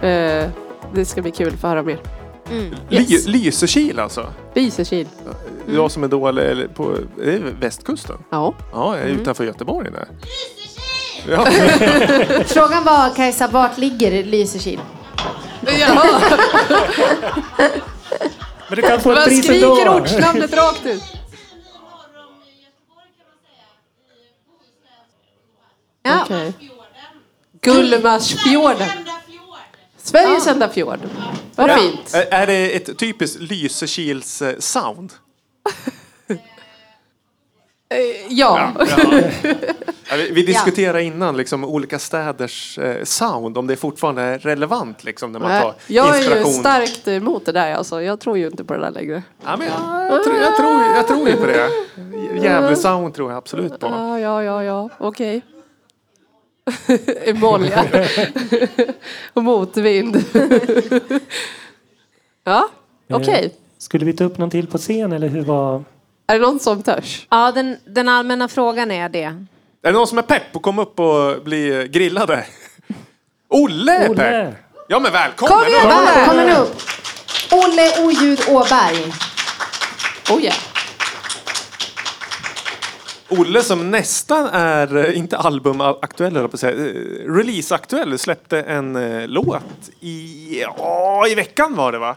[0.02, 0.50] Eh,
[0.94, 2.00] det ska bli kul att få höra mer.
[2.90, 4.26] Ly- Lysekil alltså?
[4.56, 5.08] Lysekil.
[5.76, 6.92] Jag som är dålig eller på
[7.24, 8.18] är det västkusten?
[8.30, 8.54] Ja.
[8.74, 10.08] Ja, jag är utanför Göteborg där.
[11.30, 11.46] Ja.
[12.46, 14.80] Frågan var Kajsa, vart ligger Lysekil?
[15.80, 16.22] Jaha,
[18.72, 21.04] Men du kan få ett man skriker ortsnamnet rakt ut.
[26.04, 26.24] Ja.
[26.24, 26.54] Okej.
[27.62, 28.90] Gullmarsfjorden.
[29.98, 31.00] Sveriges enda fjord.
[31.56, 32.14] Vad fint.
[32.14, 35.14] Är, är det ett typiskt Lysekils eh, sound?
[38.30, 38.72] Ja.
[40.10, 45.04] Ja, vi, vi diskuterade innan liksom, olika städers eh, sound, om det fortfarande är relevant
[45.04, 48.02] liksom, när man Nej, tar Jag är ju starkt emot det där alltså.
[48.02, 49.24] Jag tror ju inte på det där längre.
[49.46, 51.70] Ja, men jag, jag, tror, jag, tror, jag tror ju på det.
[52.44, 53.88] Gävle sound tror jag absolut på.
[53.88, 54.90] Ja, ja, ja, ja.
[54.98, 55.42] okej.
[57.26, 57.86] Emolja.
[59.34, 60.18] Och motvind.
[62.44, 62.70] ja,
[63.10, 63.56] okej.
[63.78, 65.84] Skulle vi ta upp någon till på scen eller hur var...
[66.32, 67.28] Är det någon som törs?
[67.30, 69.24] Ja, den, den allmänna frågan är det.
[69.24, 69.38] Är
[69.82, 72.46] det någon som är pepp och komma upp och bli grillade?
[73.50, 74.56] Olle är pepp!
[74.88, 75.58] Ja men välkommen!
[75.58, 76.82] Kom igen, välkommen upp!
[77.52, 79.14] Olle Oljud Åberg.
[80.30, 80.56] Oh yeah.
[83.30, 88.62] Olle som nästan är, eh, inte albumaktuell höll jag på att säga, eh, releaseaktuell, släppte
[88.62, 92.16] en eh, låt i, ja, i veckan var det va?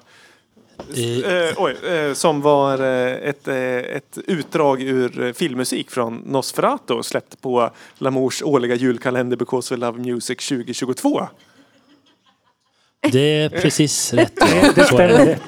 [0.96, 7.02] Eh, oj, eh, som var eh, ett, eh, ett utdrag ur eh, filmmusik från Nosferatu
[7.02, 11.28] släppt på Lamours årliga julkalender Because We Love Music 2022.
[13.12, 14.36] Det är precis rätt.
[14.74, 15.38] Det stämmer det.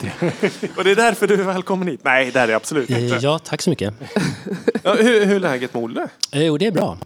[0.77, 2.01] Och det är därför du är välkommen hit.
[2.03, 3.18] Nej, det är det absolut inte.
[3.22, 3.95] Ja, tack så mycket.
[4.83, 6.09] Ja, hur, hur är läget med Olle?
[6.33, 6.99] Jo, det är bra.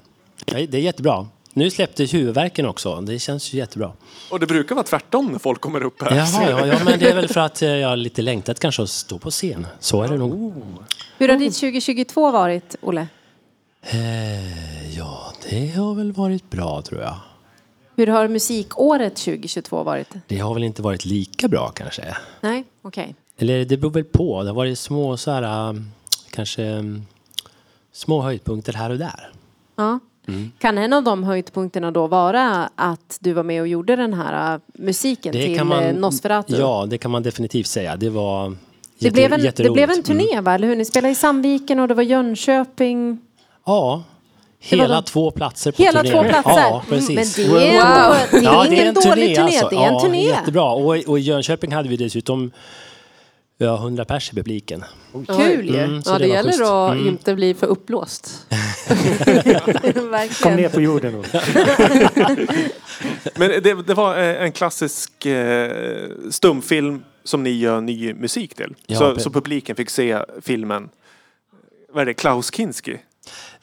[0.44, 1.26] Det är jättebra.
[1.52, 3.00] Nu släppte huvudvärken också.
[3.00, 3.92] Det känns ju jättebra.
[4.30, 6.16] Och det brukar vara tvärtom när folk kommer upp här.
[6.16, 8.82] Jaha, ja, ja, men det är väl för att eh, jag har lite längtat kanske
[8.82, 9.66] att stå på scen.
[9.80, 10.52] Så är det nog.
[11.18, 13.06] Hur har ditt 2022 varit, Olle?
[13.82, 17.16] Eh, Ja, det har väl varit bra tror jag.
[17.96, 20.08] Hur har musikåret 2022 varit?
[20.26, 22.16] Det har väl inte varit lika bra kanske.
[22.40, 23.14] Nej, okej.
[23.38, 24.42] Eller det beror väl på.
[24.42, 25.90] Det har varit små så här, um,
[26.30, 27.06] kanske um,
[27.92, 29.32] små höjdpunkter här och där.
[29.76, 29.98] Ja.
[30.58, 34.54] Kan en av de höjdpunkterna då vara att du var med och gjorde den här
[34.54, 35.64] äh, musiken till eh,
[35.94, 36.56] Nosferatu?
[36.56, 37.96] Ja, det kan man definitivt säga.
[37.96, 38.56] Det var det,
[38.98, 39.72] jätte, blev en, det jätteroligt.
[39.74, 40.44] blev en turné Mm.
[40.44, 40.76] va, eller hur?
[40.76, 43.18] Ni spelade i Sandviken och det var Jönköping.
[43.66, 44.02] Ja,
[44.70, 46.22] Det hela två platser på Hela turnén.
[46.24, 46.60] två platser?
[46.60, 47.38] Ja, precis.
[47.38, 49.68] Men det är, ändå, det är Ja, ingen dålig turné, alltså.
[49.68, 50.22] det är en ja, turné.
[50.26, 50.70] Jättebra.
[50.72, 52.50] Och, och i Jönköping hade vi dessutom
[53.66, 54.84] ja, 100 pers i publiken.
[55.12, 55.78] Kul ju.
[55.78, 56.62] Mm, Ja, det, var gäller schysst.
[56.62, 57.08] att Mm.
[57.08, 58.46] inte bli för uppblåst.
[60.42, 61.14] Kom ner på jorden.
[61.14, 61.42] Olle.
[63.36, 68.74] Men det, det var eh, en klassisk eh, stumfilm som ni gör ny musik till.
[68.86, 70.88] Ja, så, så publiken fick se filmen.
[71.92, 72.14] Vad är det?
[72.14, 72.96] Klaus Kinski?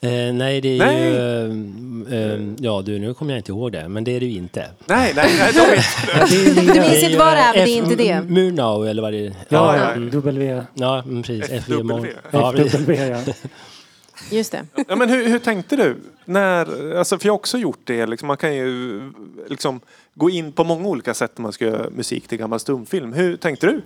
[0.02, 1.04] Eh, nej, det är Nej.
[1.04, 1.16] ju...
[2.16, 4.38] eh, eh, ja, du, nu kommer jag inte ihåg det, men det är det ju
[4.38, 4.70] inte.
[4.86, 7.96] Nej, nej, nej de är, Du minns inte vad det är, men det är inte
[7.96, 8.22] det.
[8.22, 9.34] Murnau, eller vad det är.
[9.50, 9.96] Ja, ja.
[9.96, 10.00] ja.
[10.12, 10.64] W.
[10.74, 11.50] Ja, mm, precis.
[11.66, 12.08] FW.
[12.32, 12.54] Ja.
[12.58, 13.34] FW, ja.
[14.32, 14.66] Just det.
[14.88, 15.98] ja, men hur, hur tänkte du?
[16.26, 18.06] När, alltså, för jag har också gjort det.
[18.06, 19.02] Liksom, man kan ju
[19.50, 19.80] liksom,
[20.16, 23.14] gå in på många olika sätt när man ska göra musik till gammal stumfilm.
[23.14, 23.82] Hur tänkte du?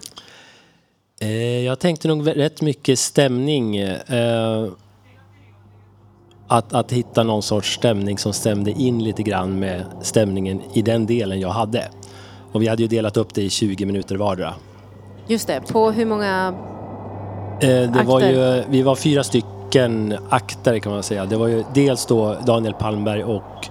[1.22, 3.78] Eh, jag tänkte nog rätt mycket stämning.
[3.78, 4.68] Eh,
[6.52, 11.06] att, att hitta någon sorts stämning som stämde in lite grann med stämningen i den
[11.06, 11.88] delen jag hade.
[12.52, 14.54] Och vi hade ju delat upp det i 20 minuter vardera.
[15.28, 15.62] Just det.
[15.72, 16.54] På hur många...
[17.62, 18.56] Eh, det var Akter.
[18.58, 21.26] ju, vi var fyra stycken akter kan man säga.
[21.26, 23.68] Det var ju dels då Daniel Palmberg och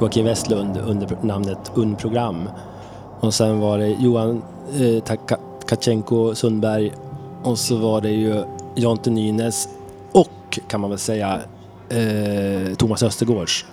[0.00, 2.48] Joakim Westlund under namnet Unprogram.
[3.20, 4.42] Och sen var det Johan
[4.74, 6.92] eh, Taka- Sundberg
[7.42, 9.68] och så var det ju Jonte Nynäs
[10.12, 11.40] och kan man väl säga
[11.92, 13.64] eh, Thomas Östergårds.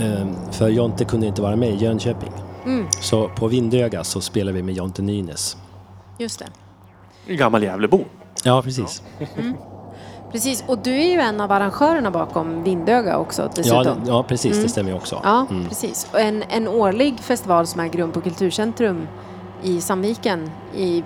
[0.00, 2.32] Eh, för Jonte kunde inte vara med i Jönköping.
[2.64, 5.56] Mm, Så på Vindöga så spelade vi med Jonte Nynäs.
[6.18, 6.42] just
[7.26, 7.34] det.
[7.34, 8.00] Gammal Gävlebo.
[8.44, 9.02] Ja, precis.
[10.32, 10.64] Precis.
[10.66, 13.84] Och du är ju en av arrangörerna bakom Vindöga också Ja, dessutom.
[13.84, 14.52] det- ja, precis.
[14.52, 14.62] Mm.
[14.62, 15.20] Det stämmer ju också.
[15.24, 15.68] Ja, Mm.
[15.68, 16.08] precis.
[16.12, 19.08] Och en, en årlig festival som äger rum på Kulturcentrum
[19.62, 21.04] i Sandviken i eh,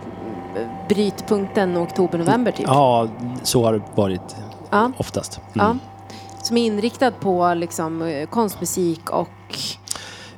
[0.88, 2.66] brytpunkten oktober-november typ.
[2.66, 3.08] Ja,
[3.42, 4.36] så har det varit
[4.70, 4.90] Ja.
[4.98, 5.40] oftast.
[5.52, 5.76] Ja.
[6.50, 6.56] Mm.
[6.56, 9.28] Som är inriktad på liksom, eh, konstmusik och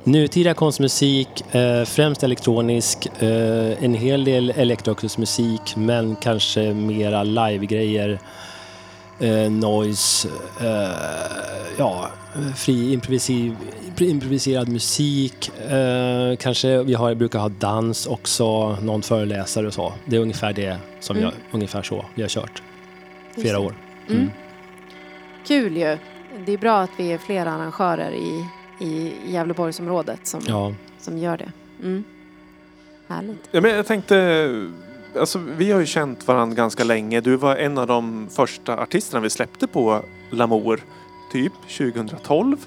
[0.03, 8.19] Nutida konstmusik, eh, främst elektronisk, eh, en hel del elektroakustisk musik men kanske mera livegrejer,
[9.19, 10.27] eh, noise,
[11.77, 12.07] ja,
[12.55, 13.55] fri improviser,
[13.99, 15.51] improviserad musik.
[16.39, 19.93] Kanske vi har, brukar ha dans också, någon föreläsare och så.
[20.05, 21.23] Det är ungefär det som Mm.
[21.23, 22.61] jag, ungefär så vi har kört
[23.37, 23.73] flera år.
[24.09, 24.31] Mm.
[25.47, 25.97] Kul ju.
[26.45, 28.45] det är bra att vi är fler arrangörer i,
[28.79, 30.73] i Gävleborgsområdet som, Ja.
[30.99, 31.51] som gör det.
[31.83, 32.03] Mm.
[33.07, 33.47] Härligt.
[33.51, 34.47] Ja, men jag tänkte,
[35.19, 37.21] alltså, vi har ju känt varandra ganska länge.
[37.21, 40.83] Du var en av de första artisterna vi släppte på Lamour,
[41.31, 42.57] typ 2012.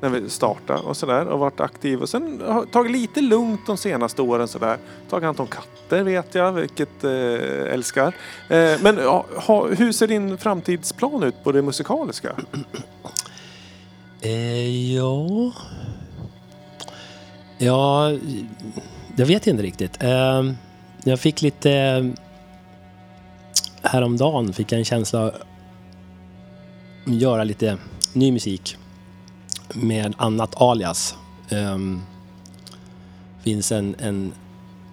[0.00, 2.00] När vi startade och sådär och varit aktiv.
[2.00, 4.78] Och sen har tagit lite lugnt de senaste åren sådär.
[5.10, 8.14] Tagit hand om katter vet jag, vilket eh, älskar.
[8.48, 12.32] Eh, men ja, ha, hur ser din framtidsplan ut på det musikaliska?
[14.22, 15.52] Eh, ja...
[17.58, 18.10] Ja,
[19.16, 20.02] jag vet inte riktigt.
[20.02, 20.52] Eh,
[21.04, 22.12] jag fick lite...
[23.82, 25.34] Häromdagen fick jag en känsla att
[27.04, 27.78] göra lite
[28.12, 28.76] ny musik
[29.74, 31.14] med annat alias.
[31.48, 31.78] Eh,
[33.44, 34.32] finns en, en,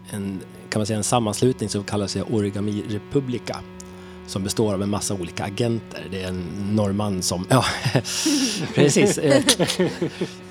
[0.09, 0.39] en,
[0.69, 3.59] kan man säga, en sammanslutning som kallar sig Origami Republica
[4.27, 6.07] som består av en massa olika agenter.
[6.11, 7.45] Det är en norrman som...
[7.49, 7.65] Ja,
[8.75, 9.17] precis.
[9.17, 9.43] Eh,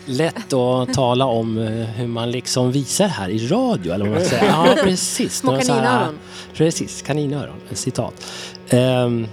[0.05, 4.25] Lätt att tala om eh, hur man liksom visar här i radio, eller vad man
[4.25, 4.45] säger.
[4.49, 5.37] Ja, precis.
[5.37, 6.19] Små kaninöron.
[6.55, 7.57] Precis, kaninöron.
[7.73, 8.27] Citat.
[8.69, 9.27] Ehm,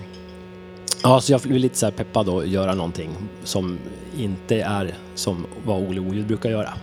[1.04, 3.10] ja, så jag blev lite så här peppad att göra någonting
[3.44, 3.80] som
[4.18, 6.74] inte är som vad Ole Oljud brukar göra.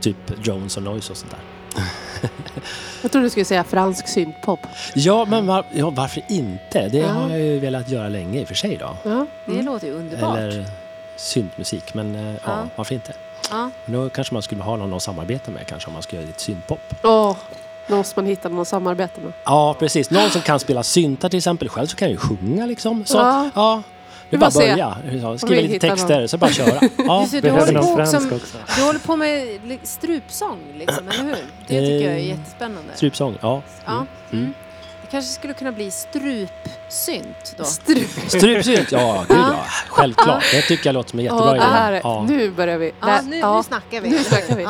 [0.00, 1.40] Typ drones och noise och sånt där.
[3.02, 4.60] Jag trodde du skulle säga fransk syntpop.
[4.94, 6.88] Ja, men var, ja, varför inte?
[6.88, 7.08] Det Ja.
[7.08, 8.96] har jag ju velat göra länge i och för sig då.
[9.04, 9.26] Ja.
[9.46, 10.36] Det låter ju underbart.
[10.38, 10.64] Eller
[11.16, 12.66] syntmusik, men eh, ja, Ja.
[12.76, 13.12] varför inte?
[13.50, 13.70] Ja.
[13.86, 16.40] Då kanske man skulle ha någon att samarbeta med kanske om man ska göra lite
[16.40, 16.80] syntpop.
[17.02, 17.36] Åh,
[17.90, 19.32] då måste man hitta någon att samarbeta med.
[19.44, 20.10] Ja, precis.
[20.10, 21.68] Någon som kan spela syntar till exempel.
[21.68, 23.04] Själv så kan jag ju sjunga liksom.
[23.04, 23.50] Så Ja.
[23.54, 23.82] ja.
[24.30, 24.78] Det Vi är bara att börja.
[24.78, 24.96] Ja,
[25.32, 26.80] vi Skriva lite texter, så bara köra.
[26.96, 27.26] Ja.
[27.30, 28.56] Du, du, håller någon på fransk också, också.
[28.76, 31.36] du håller på med strupsång, liksom, eller hur?
[31.66, 32.92] Det tycker jag är Eh, jättespännande.
[32.94, 33.62] Strupsång, ja.
[33.84, 33.92] Ja.
[33.92, 34.06] Mm.
[34.32, 34.54] Mm.
[35.02, 37.64] Det kanske skulle kunna bli strupsynt då.
[37.64, 38.08] Strup.
[38.26, 39.64] Strupsynt, ja gud ja.
[39.88, 40.44] Självklart.
[40.52, 42.00] Det tycker jag låter som en jättebra idé.
[42.04, 42.24] Ja.
[42.28, 42.92] Nu börjar vi.
[43.00, 44.08] Ja, nu, nu snackar vi.
[44.10, 44.62] Nu snackar vi.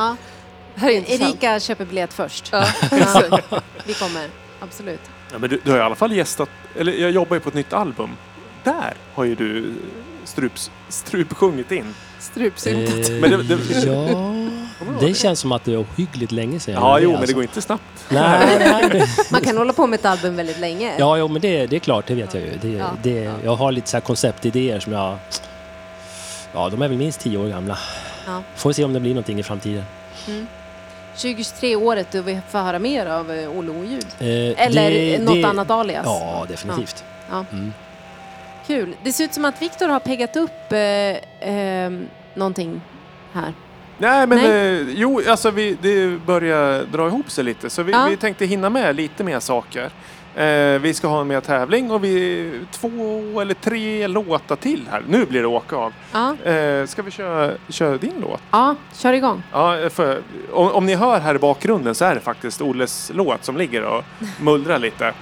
[0.77, 2.53] Erika köper biljett först.
[3.85, 4.29] Vi kommer,
[4.61, 5.01] absolut.
[5.33, 7.55] Ja, men du, du, har i alla fall gästat, eller jag jobbar ju på ett
[7.55, 8.11] nytt album.
[8.65, 9.75] Där har ju du
[10.25, 11.95] strups, strupsjungit in.
[12.19, 13.11] Strupsyntat.
[13.11, 14.35] Eh, men det, det, ja,
[15.01, 16.75] det känns som att det är ohyggligt länge sedan.
[16.75, 17.21] Ja, jo, alltså.
[17.21, 18.05] men det går alltså- inte snabbt.
[18.09, 19.07] Nej, nej, nej.
[19.33, 20.95] Man kan hålla på med ett album väldigt länge.
[20.99, 22.59] Ja, jo, men det, det är klart, det vet jag ju.
[22.63, 23.33] Det, ja, det.
[23.45, 25.19] Jag har lite så konceptidéer som jag...
[26.53, 27.79] Ja, de är väl minst tio år gamla.
[28.27, 28.43] Ja.
[28.57, 29.85] Får se om det blir någonting i framtiden.
[30.29, 30.47] Mm.
[31.17, 34.07] 2023-året då vi får höra mer av eh, Olle Oljud?
[34.19, 36.07] Eh, Eller det, något det, annat alias?
[36.07, 37.05] Ja, definitivt.
[37.31, 37.45] Ja.
[37.51, 37.57] Ja.
[37.57, 37.73] Mm.
[38.67, 38.97] Kul.
[39.03, 41.93] Det ser ut som att Viktor har peggat upp eh, eh,
[42.35, 42.81] någonting
[43.33, 43.53] här.
[43.99, 44.81] Nej, men Nej.
[44.81, 47.71] Eh, jo, alltså vi, det börjar dra ihop sig lite.
[47.71, 48.07] Så vi, ja.
[48.11, 49.91] vi tänkte hinna med lite mer saker.
[50.37, 52.91] Eh, vi ska ha en mer tävling och vi två
[53.41, 55.03] eller tre låtar till här.
[55.09, 55.93] Nu blir det åka av.
[56.13, 58.41] Ja, Eh, ska vi köra, köra din låt?
[58.51, 59.43] ja kör igång.
[59.53, 63.45] Ja, för, om, om ni hör här i bakgrunden så är det faktiskt Olles låt
[63.45, 64.05] som ligger och
[64.41, 65.13] mullrar lite.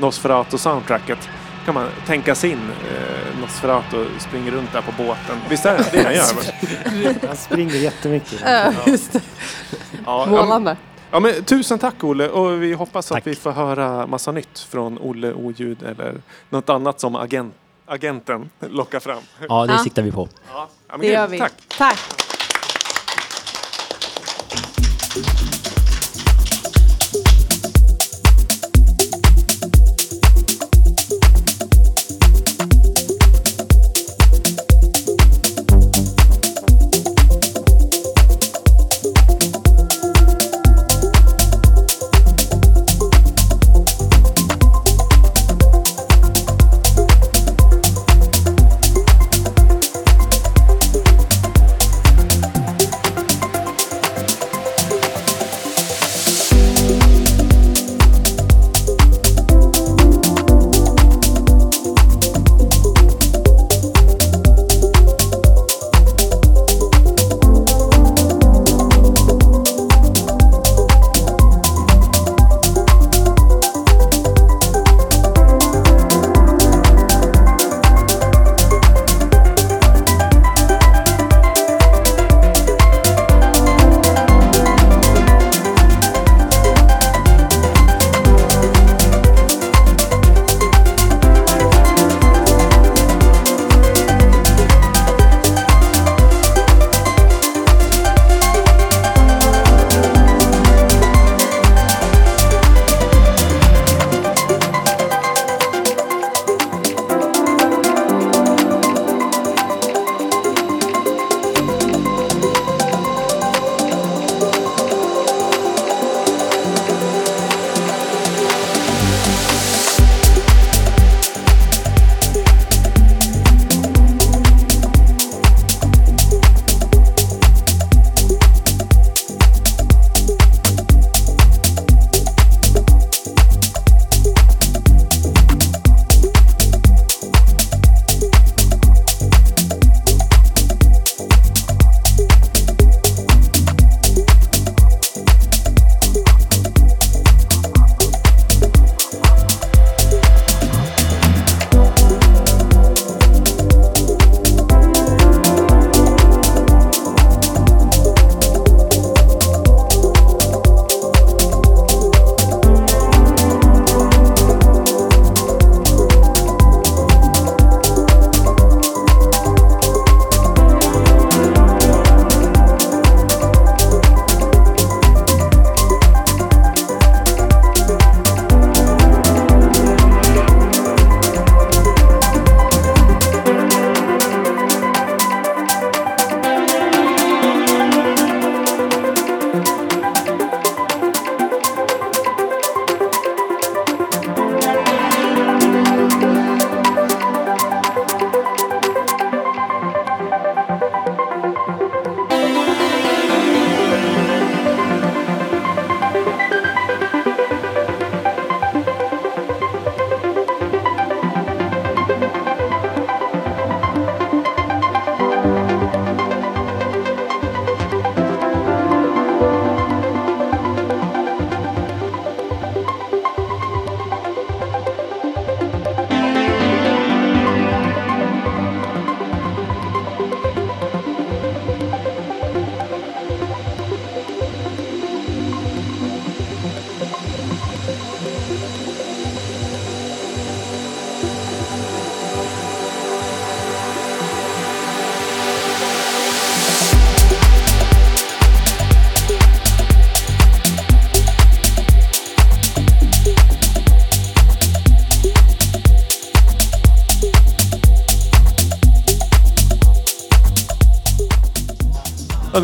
[0.00, 1.28] Nosferatu-soundtracket.
[1.64, 2.58] kan man tänka sig in.
[2.90, 5.36] Eh, Nosferatu springer runt där på båten.
[5.48, 7.26] Visst är det det han gör?
[7.26, 8.40] Han springer jättemycket.
[8.44, 9.20] Ja, just det.
[10.06, 10.76] Ja, ja, Målande.
[11.14, 13.18] Ja, men tusen tack Olle och vi hoppas Tack.
[13.18, 16.14] att vi får höra massa nytt från Olle Oljud eller
[16.50, 17.54] något annat som agent,
[17.86, 19.22] agenten lockar fram.
[19.48, 19.78] Ja, det Ja.
[19.78, 20.28] siktar vi på.
[20.54, 21.38] Ja, men Det gör vi.
[21.38, 21.52] Tack.
[21.78, 22.23] Tack.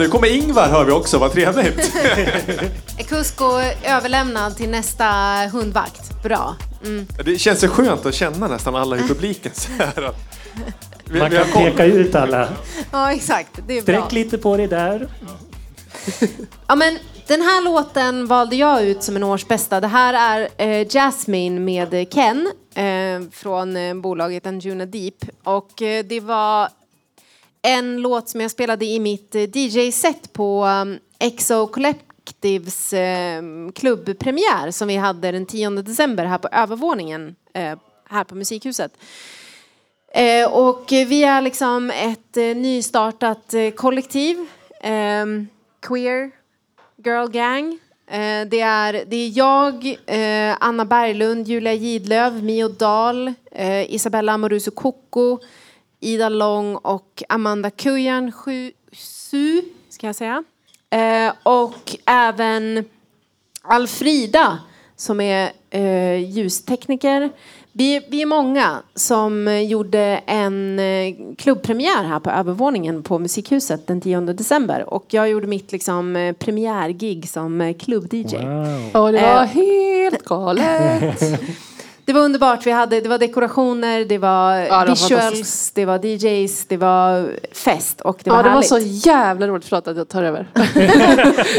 [0.00, 1.94] Nu kommer Ingvar hör vi också, vad trevligt.
[2.98, 3.44] Är Kusko
[3.84, 5.06] överlämnad till nästa
[5.52, 6.22] hundvakt?
[6.22, 6.56] Bra.
[6.84, 7.06] Mm.
[7.24, 10.02] Det känns så skönt att känna nästan alla i publiken så här.
[10.02, 10.16] att
[11.04, 11.62] Vi, Man kan koll.
[11.64, 12.48] peka ut alla.
[12.90, 13.60] Ja, exakt.
[13.66, 13.98] Det är bra.
[14.00, 15.08] Sträck lite på dig där.
[16.66, 19.80] Ja, men den här låten valde jag ut som en årsbästa.
[19.80, 25.14] Det här är eh, Jasmine med Ken eh, från eh, bolaget Anjuna Deep.
[25.44, 26.68] Och eh, det var
[27.62, 33.42] en låt som jag spelade i mitt eh, DJ-set på eh, Exo Collectives eh,
[33.74, 37.36] klubbpremiär som vi hade den 10 december här på övervåningen
[38.08, 38.92] här på Musikhuset.
[40.50, 44.46] Och vi är liksom ett nystartat kollektiv.
[44.80, 45.48] Ehm,
[45.80, 46.30] queer
[47.04, 47.78] girl gang.
[48.50, 49.96] Det, är, det är jag,
[50.60, 53.32] Anna Berglund, Julia Gidlöv, Mio Dahl,
[53.88, 55.38] Isabella Amoruso Coco
[56.00, 58.32] Ida Lång och Amanda Kujan
[58.92, 60.44] Su, ska jag säga.
[60.90, 62.84] Eh, och även
[63.62, 64.58] Alfrida
[64.96, 67.30] som är eh, ljustekniker.
[67.72, 74.00] Vi, vi är många som gjorde en eh, klubbpremiär här på övervåningen på Musikhuset den
[74.00, 74.94] 10 december.
[74.94, 78.36] Och jag gjorde mitt liksom, eh, premiärgig som eh, klubb-DJ.
[78.36, 79.02] Wow.
[79.02, 79.46] Och det var Eh.
[79.46, 81.22] helt galet.
[82.04, 82.66] Det var underbart.
[82.66, 85.74] Vi hade, det var dekorationer, det var det var visuals, fantastiskt.
[85.74, 88.68] det var DJs, det var fest och det var Ja, det var härligt.
[89.02, 89.64] så jävla roligt.
[89.64, 90.46] Förlåt att jag tar över.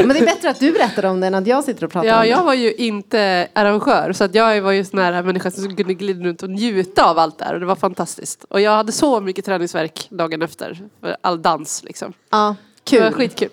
[0.05, 2.07] Men det är bättre att du berättar om det än att jag sitter och pratar
[2.09, 2.27] om Ja, det.
[2.27, 5.93] jag var ju inte arrangör så att jag var ju sån här människa som kunde
[5.93, 8.45] glida runt och njuta av allt där och det var fantastiskt.
[8.49, 12.13] Och jag hade så mycket träningsverk dagen efter för all dans liksom.
[12.31, 12.55] Ja,
[12.89, 13.49] Det var kul.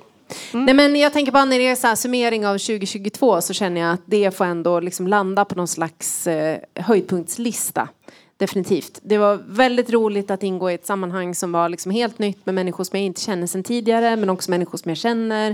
[0.54, 0.66] Mm.
[0.66, 3.80] Nej, men jag tänker bara när det är så här summering av 2022 så känner
[3.80, 7.88] jag att det får ändå liksom landa på någon slags eh, höjdpunktslista.
[8.36, 9.00] Definitivt.
[9.02, 12.54] Det var väldigt roligt att ingå i ett sammanhang som var liksom helt nytt med
[12.54, 15.50] människor som jag inte känner sedan tidigare men också människor som jag känner.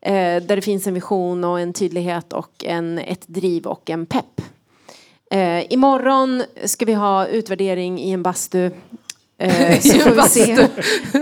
[0.00, 4.06] Eh, där det finns en vision och en tydlighet och en, ett driv och en
[4.06, 4.40] pepp.
[5.30, 8.70] Eh, imorgon ska vi ha utvärdering i en bastu.
[9.40, 10.68] Eh, så får vi se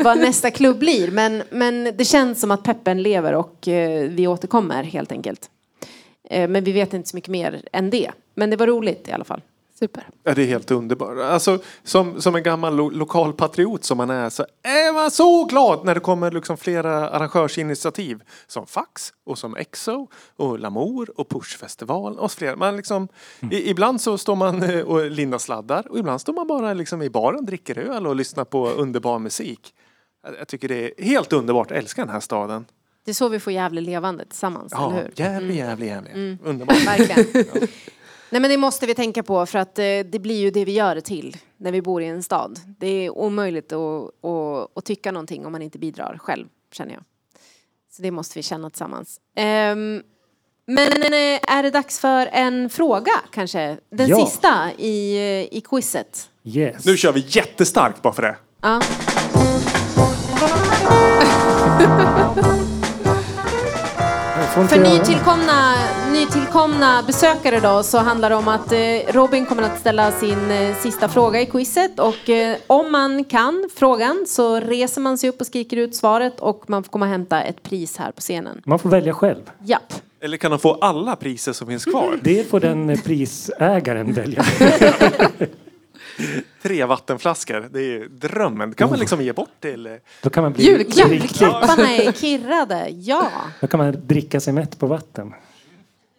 [0.05, 1.11] vad nästa klubb blir.
[1.11, 5.51] Men, men det känns som att peppen lever och eh, vi återkommer helt enkelt.
[6.31, 8.11] Eh, men vi vet inte så mycket mer än det.
[8.35, 9.41] Men det var roligt i alla fall.
[9.79, 10.09] Super.
[10.25, 11.19] Ja, det är helt underbart.
[11.19, 15.85] Alltså, som, som en gammal lo lokalpatriot som man är så är man så glad
[15.85, 18.23] när det kommer liksom flera arrangörsinitiativ.
[18.47, 22.31] Som Fax och som Exo och Lamour och Pushfestival och.
[22.57, 23.09] Man liksom,
[23.51, 27.03] i, ibland så står man eh, och lindar sladdar och ibland står man bara liksom
[27.03, 29.75] i baren, dricker öl och lyssnar på underbar musik.
[30.25, 31.71] Jag, jag tycker det är helt underbart.
[31.71, 32.65] Jag älskar den här staden.
[33.05, 35.13] Det är så vi får Gävle levande tillsammans, eller Ja, hur?
[35.17, 36.41] jävligt, jävligt, jävligt.
[36.45, 36.87] Underbart.
[36.87, 37.69] Verkligen.
[38.31, 40.73] Nej men det måste vi tänka på för att eh, det blir ju det vi
[40.73, 42.61] gör till när vi bor i en stad.
[42.79, 47.03] Det är omöjligt att, att, att tycka någonting om man inte bidrar själv, känner jag.
[47.93, 49.21] Så det måste vi känna tillsammans.
[49.37, 50.03] Ehm,
[50.67, 53.79] men eh, är det dags för en fråga kanske?
[53.91, 54.27] Den Ja.
[54.27, 56.31] sista i, eh, i quizet.
[56.45, 56.85] Yes.
[56.87, 58.37] Nu kör vi jättestarkt bara för det.
[58.63, 58.81] Ja.
[64.67, 65.75] För nytillkomna,
[66.13, 68.79] nytillkomna besökare då så handlar det om att eh,
[69.13, 73.69] Robin kommer att ställa sin eh, sista fråga i quizet och eh, om man kan
[73.77, 77.11] frågan så reser man sig upp och skriker ut svaret och man får komma och
[77.11, 78.63] hämta ett pris här på scenen.
[78.65, 79.51] Man får välja själv.
[79.65, 79.93] Japp.
[80.21, 82.19] Eller kan de få alla priser som finns kvar?
[82.23, 84.45] Det får den eh, prisägaren välja.
[86.63, 88.75] Tre vattenflaskor, det är drömmen.
[88.75, 89.87] kan man liksom ge bort till...
[89.87, 89.93] eh,
[90.23, 91.11] Då kan man bli Julklapp.
[91.11, 91.37] riktigt...
[91.39, 93.31] Klapparna är kirrade, ja.
[93.61, 95.35] Då kan man dricka sig mätt på vatten.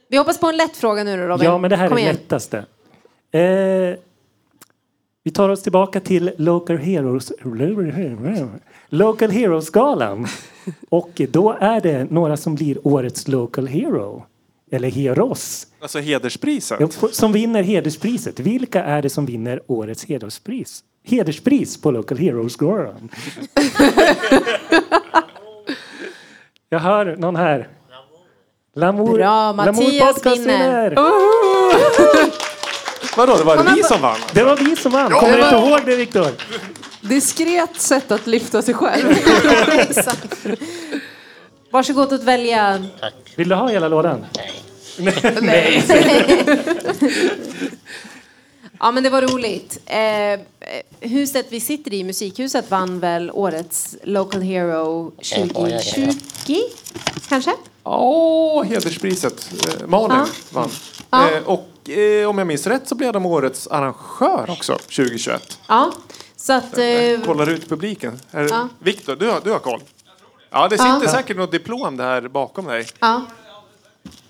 [0.10, 1.46] Vi hoppas på en lätt fråga nu då Robin.
[1.46, 2.16] Ja, men det här är Kom det igen.
[2.16, 2.58] lättaste.
[3.32, 4.00] Eh,
[5.24, 7.32] vi tar oss tillbaka till Local Heroes
[8.90, 10.28] Local Heroes-galan.
[10.90, 14.26] Och då är det några som blir årets Local Hero.
[14.72, 15.68] Eller Heroes.
[15.82, 16.98] Alltså hederspriset.
[17.12, 18.40] Som vinner hederspriset.
[18.40, 20.84] Vilka är det som vinner årets hederspris?
[21.06, 23.10] Hederspris på Local Heroes-galan.
[26.70, 27.68] Jag hör någon här.
[28.76, 30.91] Lamour, Bra, Mattias vinner.
[33.18, 34.18] Vadå, det var det vi som vann?
[34.34, 35.12] Det var vi som vann.
[35.12, 36.28] Kommer du inte ihåg det Viktor?
[37.02, 39.14] Diskret sätt att lyfta sig själv.
[41.72, 42.84] Varsågod att välja.
[43.40, 44.26] Vill du ha hela lådan?
[48.82, 49.80] Ja men det var roligt.
[49.86, 50.40] Eh,
[50.99, 56.56] huset vi sitter i, Musikhuset, vann väl årets Local Hero 2020?
[57.30, 57.52] Kanske?
[57.84, 59.52] Åh, hederspriset.
[59.68, 60.26] Eh, Malin Ja.
[60.52, 60.70] vann.
[61.10, 61.32] Ja.
[61.32, 65.60] Eh, och eh, om jag minns rätt så blev de årets arrangör också 2021.
[65.68, 65.91] Ja.
[66.36, 66.78] Så att...
[66.78, 68.20] Eh, Kollar ut publiken.
[68.32, 68.68] Det- Ja.
[68.80, 69.82] Viktor, du har, du har koll?
[70.50, 71.12] Ja, det sitter Ja.
[71.12, 72.86] säkert något diplom där bakom dig.
[73.00, 73.22] Ja.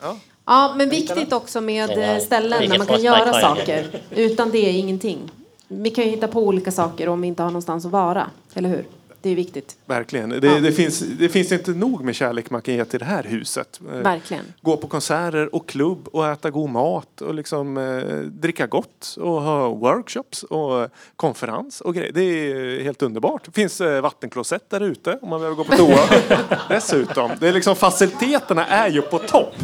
[0.02, 0.18] Ja.
[0.46, 3.88] Ja, men viktigt också med eh, ställen där man kan göra saker.
[4.12, 5.32] Utan det är ingenting.
[5.68, 8.28] Vi kan ju hitta på olika saker om vi inte har någonstans att vara.
[8.54, 8.86] Eller hur?
[9.22, 9.78] Det är viktigt.
[9.86, 10.30] Verkligen.
[10.30, 13.24] Det, det, finns, det finns inte nog med kärlek man kan ge till det här
[13.24, 13.80] huset.
[13.94, 14.44] Eh, Verkligen.
[14.62, 19.42] Gå på konserter och klubb och äta god mat och liksom eh, dricka gott och
[19.42, 22.12] ha workshops och konferens och grejer.
[22.14, 23.46] Det är helt underbart.
[23.46, 26.00] Det finns eh, vattenklosett där ute om man behöver gå på toa.
[26.70, 27.32] Dessutom.
[27.40, 29.56] Det är liksom faciliteterna är ju på topp.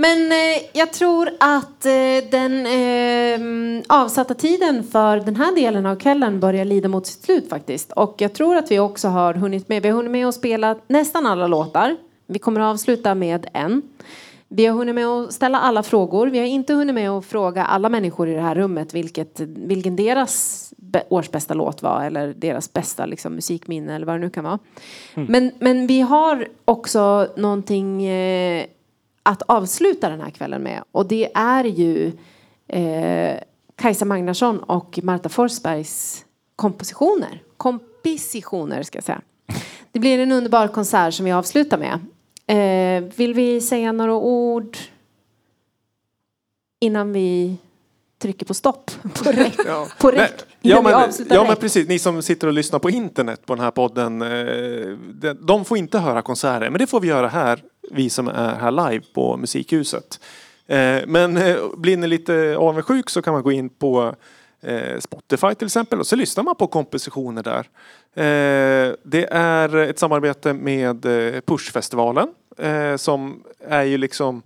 [0.00, 5.96] Men eh, jag tror att eh, den eh, avsatta tiden för den här delen av
[5.96, 7.92] kvällen börjar lida mot sitt slut faktiskt.
[7.92, 10.76] Och jag tror att vi också har hunnit med, vi har hunnit med att spela
[10.88, 11.96] nästan alla låtar.
[12.26, 13.82] Vi kommer att avsluta med en.
[14.48, 16.26] Vi har hunnit med att ställa alla frågor.
[16.26, 19.96] Vi har inte hunnit med att fråga alla människor i det här rummet vilket, vilken
[19.96, 20.64] deras
[21.08, 24.58] årsbästa låt var eller deras bästa liksom, musikminne eller vad det nu kan vara.
[25.14, 28.64] Men, men vi har också någonting eh,
[29.22, 30.84] att avsluta den här kvällen med.
[30.92, 32.12] Och det är ju
[32.68, 33.40] eh,
[33.76, 36.24] Kajsa Magnarsson och Marta Forsbergs
[36.56, 37.42] kompositioner.
[37.56, 39.20] Kompositioner ska jag säga.
[39.92, 42.00] Det blir en underbar konsert som vi avslutar med.
[42.46, 44.76] Eh, vill vi säga några ord
[46.80, 47.56] innan vi
[48.18, 48.90] trycker på stopp?
[49.24, 49.56] På räck?
[49.98, 50.34] På räck?
[50.60, 53.70] ja, men, ja men precis, ni som sitter och lyssnar på internet på den här
[53.70, 54.22] podden.
[54.22, 58.28] Eh, de, de får inte höra konserter, men det får vi göra här, vi som
[58.28, 60.20] är här live på Musikhuset.
[60.68, 64.14] Eh, men eh, blir ni lite avundsjuk så kan man gå in på
[64.60, 67.66] eh, Spotify till exempel och så lyssnar man på kompositioner där.
[69.02, 71.02] Det är ett samarbete med
[71.46, 72.28] Pushfestivalen
[72.96, 74.42] som är ju liksom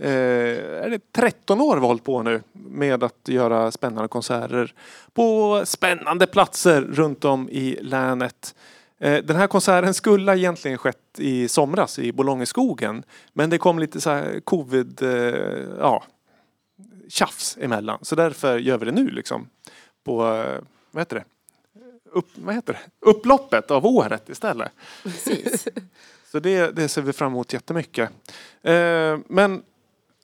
[0.00, 4.74] är det 13 år vi har hållit på nu med att göra spännande konserter
[5.14, 8.54] på spännande platser runt om i länet.
[9.02, 13.02] Eh, Den här konserten skulle egentligen skett i somras i Bolongeskogen.
[13.32, 15.08] Men det kom lite så här covid, eh,
[15.78, 16.04] ja,
[17.08, 17.98] tjafs emellan.
[18.02, 19.48] Så därför gör vi det nu liksom.
[20.04, 20.16] På,
[20.90, 21.24] vad heter det?
[22.10, 23.10] Upp, vad heter det?
[23.10, 24.72] Upploppet av året istället.
[25.02, 25.68] Precis.
[26.32, 28.10] Så det, det ser vi fram emot jättemycket.
[28.62, 29.62] Eh, men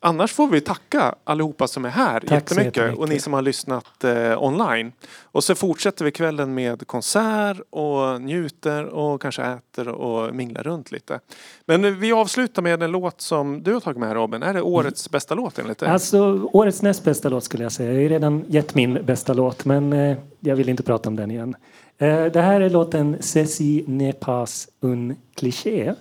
[0.01, 2.77] annars får vi tacka allihopa som är här Tack jättemycket.
[2.77, 2.99] jättemycket.
[3.01, 4.93] Och ni som har lyssnat eh, online.
[5.23, 10.93] Och så fortsätter vi kvällen med konsert och njuter och kanske äter och minglar runt
[10.93, 11.20] lite.
[11.66, 14.43] Men vi avslutar med en låt som du har tagit med Robin.
[14.43, 15.89] Är det årets bästa låt enligt dig?
[15.89, 17.93] Alltså, årets näst bästa låt skulle jag säga.
[17.93, 21.31] Jag har redan gett min bästa låt, men eh, jag vill inte prata om den
[21.31, 21.55] igen.
[21.99, 25.95] Eh, det här är låten Ceci n'est pas un cliché.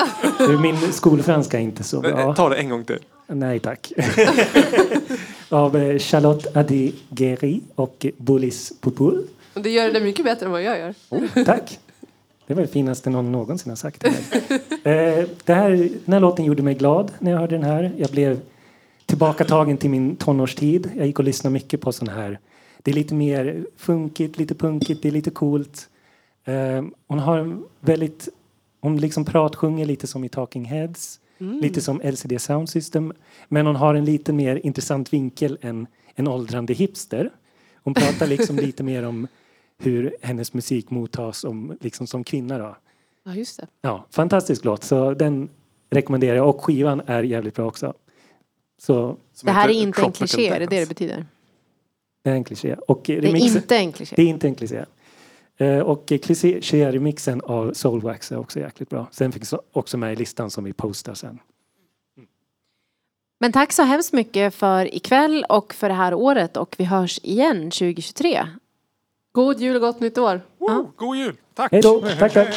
[0.62, 2.34] Min skolfranska är inte så Eh, bra.
[2.34, 2.98] Ta det en gång till.
[3.32, 3.92] Nej tack.
[5.48, 9.26] Av eh, Charlotte Adi Geri och Bolis Pupul.
[9.54, 10.94] Och det gör det mycket bättre än vad jag gör.
[11.08, 11.78] Oh, tack.
[12.46, 14.04] Det var det finaste någon någonsin har sagt.
[14.84, 15.70] Eh, det här,
[16.04, 17.92] den här låten gjorde mig glad när jag hörde den här.
[17.96, 18.40] Jag blev
[19.06, 20.90] tillbakatagen till min tonårstid.
[20.96, 22.38] Jag gick och lyssnade mycket på sån här.
[22.82, 25.88] Det är lite mer funkigt, lite punkigt, det är lite coolt.
[26.44, 28.28] Eh, hon har en väldigt...
[28.80, 31.20] Hon liksom pratsjunger lite som i Talking Heads.
[31.40, 33.12] Lite som LCD Sound System.
[33.48, 37.30] Men hon har en lite mer intressant vinkel än en åldrande hipster.
[37.82, 39.26] Hon pratar liksom lite mer om
[39.78, 42.58] hur hennes musik mottas som, liksom som kvinna.
[42.58, 42.76] Då.
[43.24, 43.66] Ja, just det.
[43.82, 45.48] Ja, fantastisk låt, så den
[45.90, 46.48] rekommenderar jag.
[46.48, 47.94] Och skivan är jävligt bra också.
[48.78, 51.26] Så Det här är inte en kliché, är det det betyder?
[52.22, 52.74] det är en kliché.
[52.74, 54.16] Och eh, Det är remixen, inte en kliché.
[54.16, 54.84] det är inte en kliché.
[55.60, 59.06] Eh, Och kliché-remixen av Soulwax är också jäkligt bra.
[59.10, 61.38] Sen finns också med i listan som vi postar sen.
[63.40, 67.20] Men tack så hemskt mycket för ikväll och för det här året och vi hörs
[67.22, 68.46] igen 2023.
[69.32, 70.40] God jul och gott nytt år.
[70.58, 71.36] Oh, god jul!
[71.54, 71.72] Tack!
[71.72, 72.00] Hej då!
[72.18, 72.54] Tack, tack!